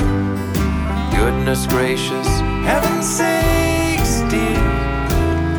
Goodness 1.17 1.67
gracious, 1.67 2.29
heaven 2.65 3.03
sakes, 3.03 4.21
dear, 4.31 4.63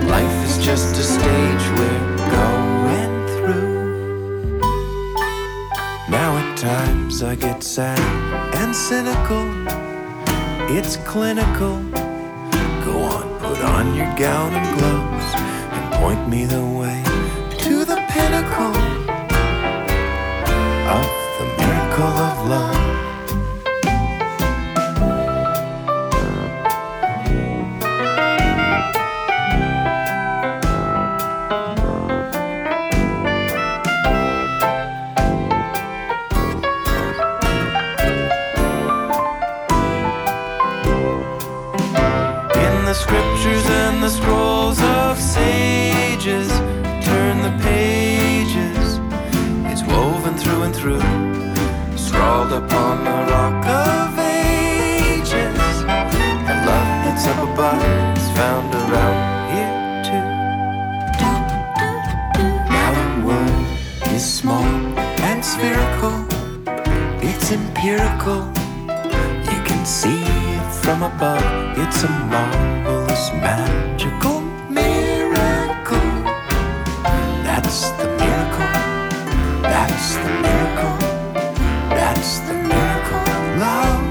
life 0.07 0.37
is 0.45 0.57
just 0.63 0.95
a 0.97 1.03
stage 1.03 1.79
where 1.79 2.12
Now 6.63 6.69
at 6.69 6.85
times 6.85 7.23
I 7.23 7.35
get 7.35 7.61
sad 7.61 7.99
and 8.55 8.73
cynical. 8.73 9.45
It's 10.73 10.95
clinical. 10.97 11.83
Go 12.85 13.01
on, 13.01 13.39
put 13.39 13.59
on 13.59 13.93
your 13.93 14.07
gown 14.15 14.53
and 14.53 14.79
gloves 14.79 15.25
and 15.75 15.93
point 15.95 16.29
me 16.29 16.45
the 16.45 16.63
way 16.63 17.03
to 17.65 17.83
the 17.83 17.97
pinnacle 18.07 18.77
of 20.97 21.07
the 21.37 21.45
miracle 21.57 22.15
of 22.29 22.49
love. 22.49 22.72
Above. 71.03 71.43
It's 71.77 72.03
a 72.03 72.09
marvelous, 72.09 73.31
magical 73.33 74.39
miracle. 74.69 76.09
That's 77.43 77.89
the 77.91 78.07
miracle. 78.21 78.71
That's 79.61 80.15
the 80.15 80.29
miracle. 80.45 80.97
That's 81.89 82.39
the 82.47 82.53
miracle 82.53 83.23
love. 83.59 84.03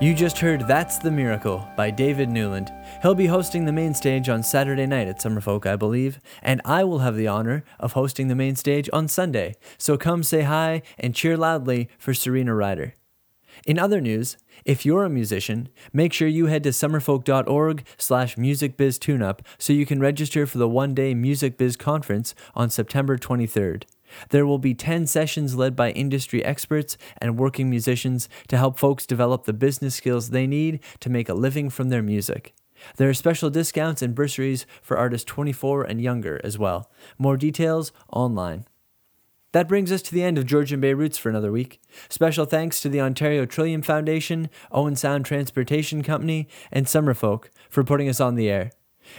You 0.00 0.14
just 0.14 0.38
heard 0.38 0.66
That's 0.68 0.98
the 0.98 1.10
Miracle 1.10 1.66
by 1.76 1.90
David 1.90 2.28
Newland. 2.28 2.72
He'll 3.02 3.16
be 3.16 3.26
hosting 3.26 3.64
the 3.64 3.72
main 3.72 3.94
stage 3.94 4.28
on 4.28 4.44
Saturday 4.44 4.86
night 4.86 5.08
at 5.08 5.18
Summerfolk, 5.18 5.66
I 5.66 5.74
believe, 5.74 6.20
and 6.40 6.60
I 6.64 6.84
will 6.84 7.00
have 7.00 7.16
the 7.16 7.26
honor 7.26 7.64
of 7.80 7.94
hosting 7.94 8.28
the 8.28 8.36
main 8.36 8.54
stage 8.54 8.88
on 8.92 9.08
Sunday. 9.08 9.56
So 9.76 9.96
come 9.96 10.22
say 10.22 10.42
hi 10.42 10.82
and 11.00 11.12
cheer 11.12 11.36
loudly 11.36 11.88
for 11.98 12.14
Serena 12.14 12.54
Ryder. 12.54 12.94
In 13.66 13.76
other 13.76 14.00
news, 14.00 14.36
if 14.64 14.86
you're 14.86 15.02
a 15.02 15.10
musician, 15.10 15.68
make 15.92 16.12
sure 16.12 16.28
you 16.28 16.46
head 16.46 16.62
to 16.62 16.68
summerfolk.org 16.68 17.84
slash 17.98 18.36
musicbiztuneup 18.36 19.40
so 19.58 19.72
you 19.72 19.84
can 19.84 19.98
register 19.98 20.46
for 20.46 20.58
the 20.58 20.68
one-day 20.68 21.12
Music 21.12 21.58
Biz 21.58 21.76
Conference 21.76 22.36
on 22.54 22.70
September 22.70 23.18
23rd. 23.18 23.82
There 24.28 24.46
will 24.46 24.58
be 24.58 24.74
10 24.74 25.08
sessions 25.08 25.56
led 25.56 25.74
by 25.74 25.90
industry 25.90 26.44
experts 26.44 26.96
and 27.18 27.36
working 27.36 27.68
musicians 27.68 28.28
to 28.46 28.56
help 28.56 28.78
folks 28.78 29.06
develop 29.06 29.44
the 29.44 29.52
business 29.52 29.96
skills 29.96 30.30
they 30.30 30.46
need 30.46 30.78
to 31.00 31.10
make 31.10 31.28
a 31.28 31.34
living 31.34 31.68
from 31.68 31.88
their 31.88 32.02
music. 32.02 32.54
There 32.96 33.08
are 33.08 33.14
special 33.14 33.50
discounts 33.50 34.02
and 34.02 34.14
bursaries 34.14 34.66
for 34.80 34.96
artists 34.96 35.24
24 35.24 35.84
and 35.84 36.00
younger 36.00 36.40
as 36.44 36.58
well. 36.58 36.90
More 37.18 37.36
details 37.36 37.92
online. 38.10 38.66
That 39.52 39.68
brings 39.68 39.92
us 39.92 40.00
to 40.02 40.14
the 40.14 40.22
end 40.22 40.38
of 40.38 40.46
Georgian 40.46 40.80
Bay 40.80 40.94
Roots 40.94 41.18
for 41.18 41.28
another 41.28 41.52
week. 41.52 41.80
Special 42.08 42.46
thanks 42.46 42.80
to 42.80 42.88
the 42.88 43.02
Ontario 43.02 43.44
Trillium 43.44 43.82
Foundation, 43.82 44.48
Owen 44.70 44.96
Sound 44.96 45.26
Transportation 45.26 46.02
Company, 46.02 46.48
and 46.70 46.86
Summerfolk 46.86 47.50
for 47.68 47.84
putting 47.84 48.08
us 48.08 48.20
on 48.20 48.34
the 48.34 48.48
air. 48.48 48.70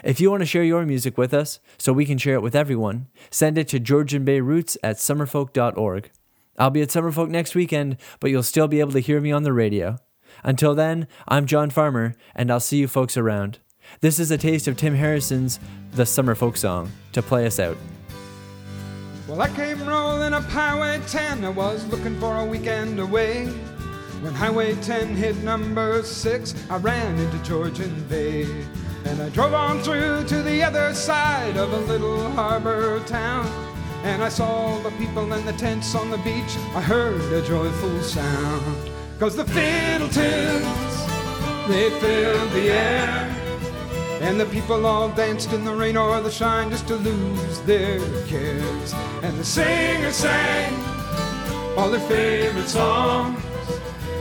If 0.04 0.20
you 0.20 0.32
want 0.32 0.42
to 0.42 0.48
share 0.48 0.64
your 0.64 0.86
music 0.86 1.18
with 1.18 1.34
us 1.34 1.60
so 1.78 1.94
we 1.94 2.06
can 2.06 2.18
share 2.18 2.36
it 2.36 2.42
with 2.42 2.56
everyone, 2.56 3.08
send 3.30 3.58
it 3.60 3.68
to 3.70 3.80
Georgian 3.80 4.26
Bay 4.26 4.40
Roots 4.40 4.78
at 4.82 4.96
summerfolk.org. 4.96 6.10
I'll 6.58 6.70
be 6.70 6.82
at 6.82 6.90
Summerfolk 6.90 7.30
next 7.30 7.54
weekend, 7.56 7.98
but 8.20 8.32
you'll 8.32 8.44
still 8.44 8.68
be 8.68 8.80
able 8.80 8.92
to 8.94 9.00
hear 9.00 9.20
me 9.22 9.32
on 9.32 9.44
the 9.44 9.54
radio. 9.54 9.98
Until 10.42 10.74
then, 10.74 11.08
I'm 11.28 11.46
John 11.46 11.70
Farmer, 11.70 12.16
and 12.34 12.52
I'll 12.52 12.60
see 12.60 12.78
you 12.78 12.88
folks 12.88 13.18
around. 13.18 13.60
This 14.02 14.20
is 14.20 14.32
a 14.32 14.38
taste 14.38 14.68
of 14.68 14.78
Tim 14.78 14.96
Harrison's 14.96 15.60
The 15.92 16.06
Summer 16.06 16.36
Folk 16.36 16.58
Song 16.58 16.92
to 17.12 17.22
play 17.22 17.46
us 17.46 17.60
out. 17.60 17.78
Well, 19.28 19.42
I 19.42 19.50
came 19.50 19.82
rolling 19.88 20.34
up 20.34 20.44
Highway 20.44 21.02
10. 21.08 21.46
I 21.46 21.50
was 21.50 21.86
looking 21.88 22.20
for 22.20 22.40
a 22.40 22.46
weekend 22.46 23.00
away. 23.00 23.46
When 24.22 24.34
Highway 24.34 24.76
10 24.76 25.16
hit 25.16 25.38
number 25.44 26.04
6, 26.04 26.56
I 26.70 26.78
ran 26.78 27.18
into 27.18 27.38
Georgian 27.40 28.04
Bay. 28.08 28.44
And 29.06 29.22
I 29.22 29.30
drove 29.30 29.54
on 29.54 29.82
through 29.82 30.26
to 30.26 30.42
the 30.44 30.64
other 30.64 30.94
side 30.94 31.58
of 31.58 31.74
a 31.74 31.80
little 31.80 32.30
harbor 32.32 33.00
town. 33.06 33.46
And 34.04 34.24
I 34.24 34.30
saw 34.30 34.80
the 34.80 34.92
people 34.92 35.32
and 35.32 35.48
the 35.48 35.54
tents 35.54 35.96
on 35.96 36.10
the 36.10 36.18
beach. 36.18 36.58
I 36.76 36.82
heard 36.82 37.22
a 37.34 37.46
joyful 37.46 38.02
sound. 38.02 38.93
Cause 39.20 39.36
the 39.36 39.46
fiddle 39.46 40.10
tunes, 40.10 41.08
they 41.68 41.90
filled 42.02 42.52
the 42.52 42.72
air. 42.72 43.30
And 44.22 44.40
the 44.40 44.46
people 44.46 44.86
all 44.86 45.10
danced 45.10 45.54
in 45.54 45.64
the 45.64 45.74
rain 45.74 45.98
or 45.98 46.20
the 46.22 46.32
shine 46.32 46.70
just 46.70 46.88
to 46.88 46.96
lose 46.96 47.60
their 47.62 48.00
cares. 48.26 48.94
And 49.22 49.38
the 49.38 49.44
singers 49.46 50.16
sang 50.16 50.74
all 51.78 51.90
their 51.90 52.00
favorite 52.02 52.68
songs. 52.68 53.40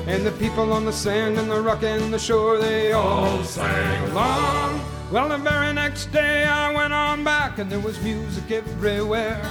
And 0.06 0.26
the 0.26 0.32
people 0.32 0.72
on 0.72 0.84
the 0.84 0.92
sand 0.92 1.38
and 1.38 1.50
the 1.50 1.60
rock 1.60 1.82
and 1.82 2.12
the 2.12 2.18
shore, 2.18 2.58
they 2.58 2.92
all 2.92 3.42
sang 3.44 4.10
along. 4.10 4.80
Well, 5.10 5.28
the 5.28 5.38
very 5.38 5.72
next 5.72 6.12
day 6.12 6.44
I 6.44 6.74
went 6.74 6.92
on 6.92 7.22
back 7.22 7.58
and 7.58 7.70
there 7.70 7.80
was 7.80 8.00
music 8.02 8.50
everywhere. 8.50 9.42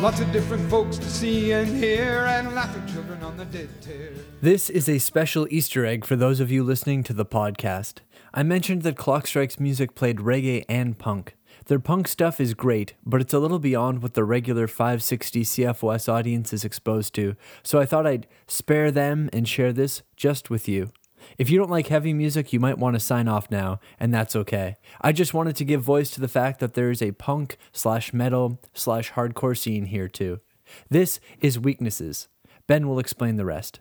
Lots 0.00 0.20
of 0.20 0.30
different 0.32 0.68
folks 0.68 0.98
to 0.98 1.08
see 1.08 1.52
and 1.52 1.66
hear, 1.66 2.26
and 2.26 2.54
laughing 2.54 2.84
children 2.92 3.22
on 3.22 3.36
the 3.38 3.44
dead 3.46 3.70
tear. 3.80 4.12
This 4.42 4.68
is 4.68 4.88
a 4.88 4.98
special 4.98 5.46
Easter 5.50 5.86
egg 5.86 6.04
for 6.04 6.14
those 6.14 6.40
of 6.40 6.50
you 6.50 6.62
listening 6.62 7.02
to 7.04 7.14
the 7.14 7.24
podcast. 7.24 8.00
I 8.34 8.42
mentioned 8.42 8.82
that 8.82 8.96
Clock 8.96 9.26
Strike's 9.26 9.58
music 9.58 9.94
played 9.94 10.18
reggae 10.18 10.64
and 10.68 10.98
punk. 10.98 11.36
Their 11.66 11.78
punk 11.78 12.08
stuff 12.08 12.38
is 12.38 12.52
great, 12.52 12.94
but 13.06 13.22
it's 13.22 13.32
a 13.32 13.38
little 13.38 13.58
beyond 13.60 14.02
what 14.02 14.12
the 14.12 14.24
regular 14.24 14.66
560 14.66 15.42
CFOS 15.42 16.12
audience 16.12 16.52
is 16.52 16.64
exposed 16.64 17.14
to, 17.14 17.36
so 17.62 17.78
I 17.78 17.86
thought 17.86 18.06
I'd 18.06 18.26
spare 18.46 18.90
them 18.90 19.30
and 19.32 19.48
share 19.48 19.72
this 19.72 20.02
just 20.16 20.50
with 20.50 20.68
you. 20.68 20.90
If 21.36 21.50
you 21.50 21.58
don't 21.58 21.70
like 21.70 21.88
heavy 21.88 22.12
music, 22.12 22.52
you 22.52 22.60
might 22.60 22.78
want 22.78 22.94
to 22.94 23.00
sign 23.00 23.28
off 23.28 23.50
now, 23.50 23.80
and 23.98 24.14
that's 24.14 24.36
okay. 24.36 24.76
I 25.00 25.12
just 25.12 25.34
wanted 25.34 25.56
to 25.56 25.64
give 25.64 25.82
voice 25.82 26.10
to 26.10 26.20
the 26.20 26.28
fact 26.28 26.60
that 26.60 26.74
there 26.74 26.90
is 26.90 27.02
a 27.02 27.12
punk 27.12 27.56
slash 27.72 28.12
metal 28.12 28.60
slash 28.72 29.12
hardcore 29.12 29.58
scene 29.58 29.86
here 29.86 30.08
too. 30.08 30.40
This 30.88 31.20
is 31.40 31.58
Weaknesses. 31.58 32.28
Ben 32.66 32.88
will 32.88 32.98
explain 32.98 33.36
the 33.36 33.44
rest. 33.44 33.80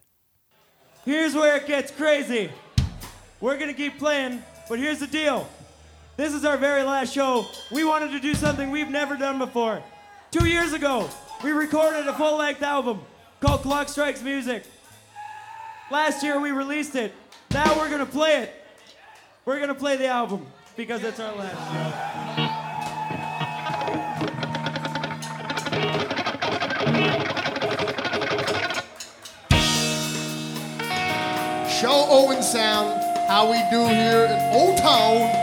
Here's 1.05 1.35
where 1.35 1.55
it 1.57 1.67
gets 1.67 1.91
crazy. 1.91 2.49
We're 3.39 3.57
gonna 3.57 3.73
keep 3.73 3.99
playing, 3.99 4.41
but 4.67 4.79
here's 4.79 4.99
the 4.99 5.07
deal. 5.07 5.47
This 6.15 6.33
is 6.33 6.45
our 6.45 6.57
very 6.57 6.83
last 6.83 7.13
show. 7.13 7.45
We 7.71 7.83
wanted 7.83 8.11
to 8.11 8.19
do 8.19 8.33
something 8.33 8.71
we've 8.71 8.89
never 8.89 9.15
done 9.15 9.37
before. 9.37 9.81
Two 10.31 10.47
years 10.47 10.73
ago, 10.73 11.09
we 11.43 11.51
recorded 11.51 12.07
a 12.07 12.13
full 12.13 12.37
length 12.37 12.61
album 12.61 13.01
called 13.39 13.61
Clock 13.61 13.89
Strikes 13.89 14.21
Music. 14.21 14.63
Last 15.91 16.23
year, 16.23 16.39
we 16.39 16.51
released 16.51 16.95
it. 16.95 17.13
Now 17.53 17.77
we're 17.77 17.89
gonna 17.89 18.07
play 18.07 18.41
it. 18.41 18.51
We're 19.45 19.59
gonna 19.59 19.75
play 19.75 19.95
the 19.95 20.07
album 20.07 20.47
because 20.75 21.03
it's 21.03 21.19
our 21.19 21.35
last 21.35 21.53
show. 31.79 31.87
Show 31.87 32.05
Owen 32.09 32.41
Sound 32.41 32.99
how 33.27 33.51
we 33.51 33.59
do 33.69 33.85
here 33.85 34.25
in 34.25 34.55
Old 34.55 34.79
Town. 34.79 35.42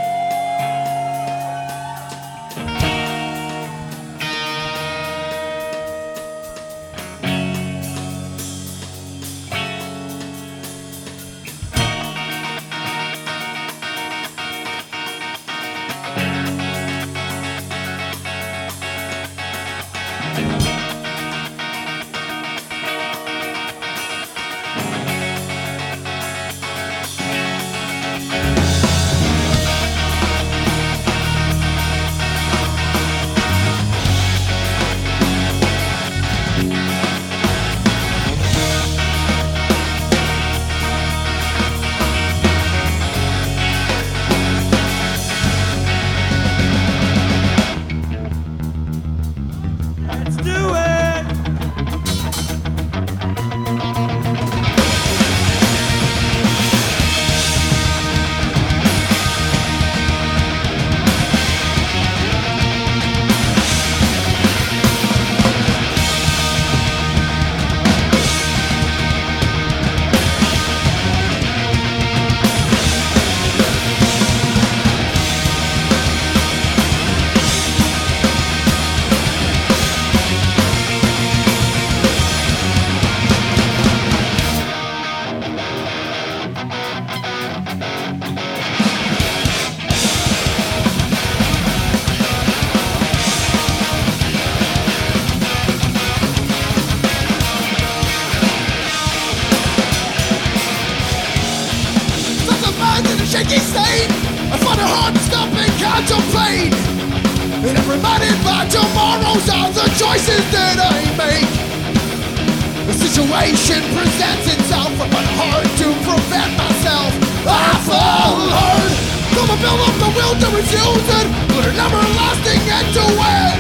It, 120.72 121.26
but 121.50 121.66
an 121.66 121.78
everlasting 121.78 122.62
end 122.70 122.88
to 122.94 123.04
it. 123.06 123.58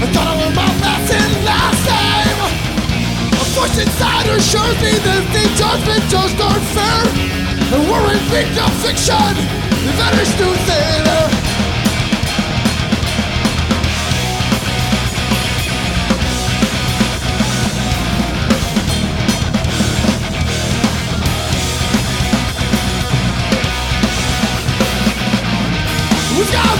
I 0.00 0.06
thought 0.12 0.28
I 0.28 0.34
learned 0.40 0.56
my 0.56 0.70
lesson 0.80 1.28
last 1.44 1.80
time. 1.84 2.38
A 3.36 3.44
voice 3.52 3.78
inside 3.78 4.26
assures 4.32 4.78
me 4.80 4.92
that 4.96 5.24
the 5.32 5.44
judgment 5.60 6.02
just 6.08 6.36
aren't 6.40 6.66
fair. 6.72 7.02
And 7.72 7.82
we're 7.90 8.12
in 8.12 8.20
fiction, 8.84 9.34
the 9.84 9.92
vanished 9.96 10.38
to 10.38 10.48
thin 10.66 11.45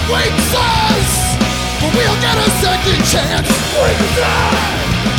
got 0.07 0.15
weaknesses, 0.15 1.37
but 1.81 1.91
we'll 1.93 2.19
get 2.21 2.37
a 2.37 2.49
second 2.61 3.03
chance. 3.05 3.49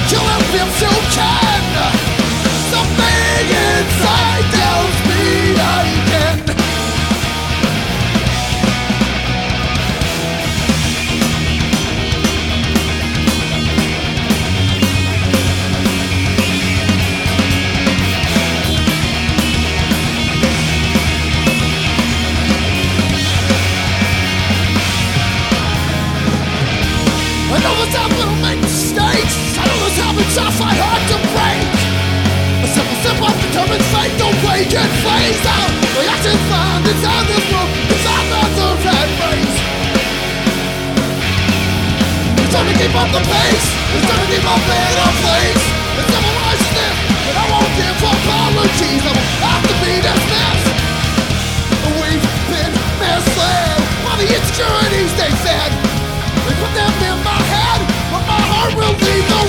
Kill 0.09 0.25
if 0.55 0.81
you 0.81 0.95
can. 1.13 1.93
Something 2.71 3.49
inside 3.49 4.48
don't 34.19 34.35
wake 34.43 34.75
and 34.75 34.93
phase 35.07 35.45
out. 35.47 35.71
Reactions 35.95 36.43
find 36.51 36.83
inside 36.83 37.25
this 37.31 37.47
room, 37.55 37.71
inside 37.87 38.27
the 38.59 38.69
red 38.83 39.09
race. 39.23 39.59
It's 42.43 42.53
time 42.53 42.67
to 42.67 42.75
keep 42.75 42.95
up 42.99 43.09
the 43.15 43.23
pace. 43.23 43.69
It's 43.95 44.07
time 44.11 44.19
to 44.19 44.29
keep 44.29 44.43
up 44.43 44.59
in 44.59 44.95
our 44.99 45.15
place. 45.23 45.65
It's 45.99 46.11
civilized 46.11 46.71
this, 46.75 46.97
but 47.27 47.37
I 47.39 47.45
won't 47.47 47.73
give 47.79 47.99
apologies. 48.03 49.03
I 49.07 49.13
will 49.15 49.31
have 49.47 49.63
to 49.71 49.75
be 49.87 49.95
dismissed. 50.03 50.69
We've 52.03 52.27
been 52.51 52.73
misled 52.99 53.79
by 54.03 54.15
the 54.19 54.27
insecurities 54.27 55.13
they 55.15 55.31
fed. 55.47 55.71
They 56.43 56.55
put 56.59 56.73
them 56.75 56.93
in 57.07 57.19
my 57.23 57.41
head, 57.55 57.81
but 58.11 58.23
my 58.27 58.43
heart 58.51 58.73
will 58.75 58.97
lead 58.99 59.25
the 59.31 59.48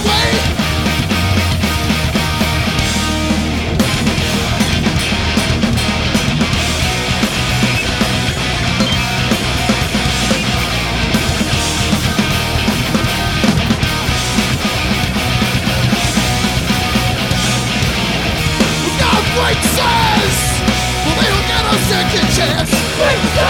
chance. 22.40 22.72
Weaknesses! 22.72 23.49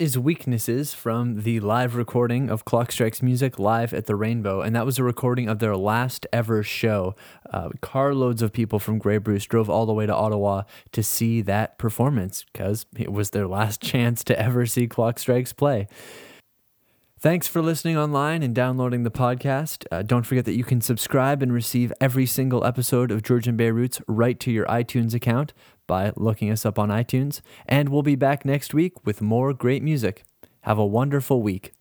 Is 0.00 0.18
Weaknesses 0.18 0.94
from 0.94 1.42
the 1.42 1.60
live 1.60 1.94
recording 1.94 2.48
of 2.48 2.64
Clock 2.64 2.90
Strikes 2.90 3.20
Music 3.20 3.58
live 3.58 3.92
at 3.92 4.06
the 4.06 4.16
Rainbow. 4.16 4.62
And 4.62 4.74
that 4.74 4.86
was 4.86 4.98
a 4.98 5.04
recording 5.04 5.46
of 5.46 5.58
their 5.58 5.76
last 5.76 6.26
ever 6.32 6.62
show. 6.62 7.14
Uh, 7.52 7.68
carloads 7.82 8.40
of 8.40 8.50
people 8.50 8.78
from 8.78 8.96
Grey 8.96 9.18
Bruce 9.18 9.44
drove 9.44 9.68
all 9.68 9.84
the 9.84 9.92
way 9.92 10.06
to 10.06 10.14
Ottawa 10.14 10.62
to 10.92 11.02
see 11.02 11.42
that 11.42 11.76
performance 11.76 12.46
because 12.50 12.86
it 12.96 13.12
was 13.12 13.30
their 13.30 13.46
last 13.46 13.82
chance 13.82 14.24
to 14.24 14.40
ever 14.40 14.64
see 14.64 14.86
Clock 14.86 15.18
Strikes 15.18 15.52
play. 15.52 15.86
Thanks 17.18 17.46
for 17.46 17.60
listening 17.60 17.98
online 17.98 18.42
and 18.42 18.54
downloading 18.54 19.02
the 19.02 19.10
podcast. 19.10 19.84
Uh, 19.92 20.00
don't 20.00 20.22
forget 20.22 20.46
that 20.46 20.56
you 20.56 20.64
can 20.64 20.80
subscribe 20.80 21.42
and 21.42 21.52
receive 21.52 21.92
every 22.00 22.24
single 22.24 22.64
episode 22.64 23.10
of 23.10 23.22
Georgian 23.22 23.58
Bay 23.58 23.70
Roots 23.70 24.00
right 24.08 24.40
to 24.40 24.50
your 24.50 24.64
iTunes 24.64 25.12
account 25.12 25.52
by 25.90 26.12
looking 26.14 26.50
us 26.52 26.64
up 26.64 26.78
on 26.78 26.88
iTunes. 26.88 27.40
And 27.66 27.88
we'll 27.88 28.04
be 28.04 28.14
back 28.14 28.44
next 28.44 28.72
week 28.72 29.04
with 29.04 29.20
more 29.20 29.52
great 29.52 29.82
music. 29.82 30.22
Have 30.62 30.78
a 30.78 30.86
wonderful 30.86 31.42
week. 31.42 31.72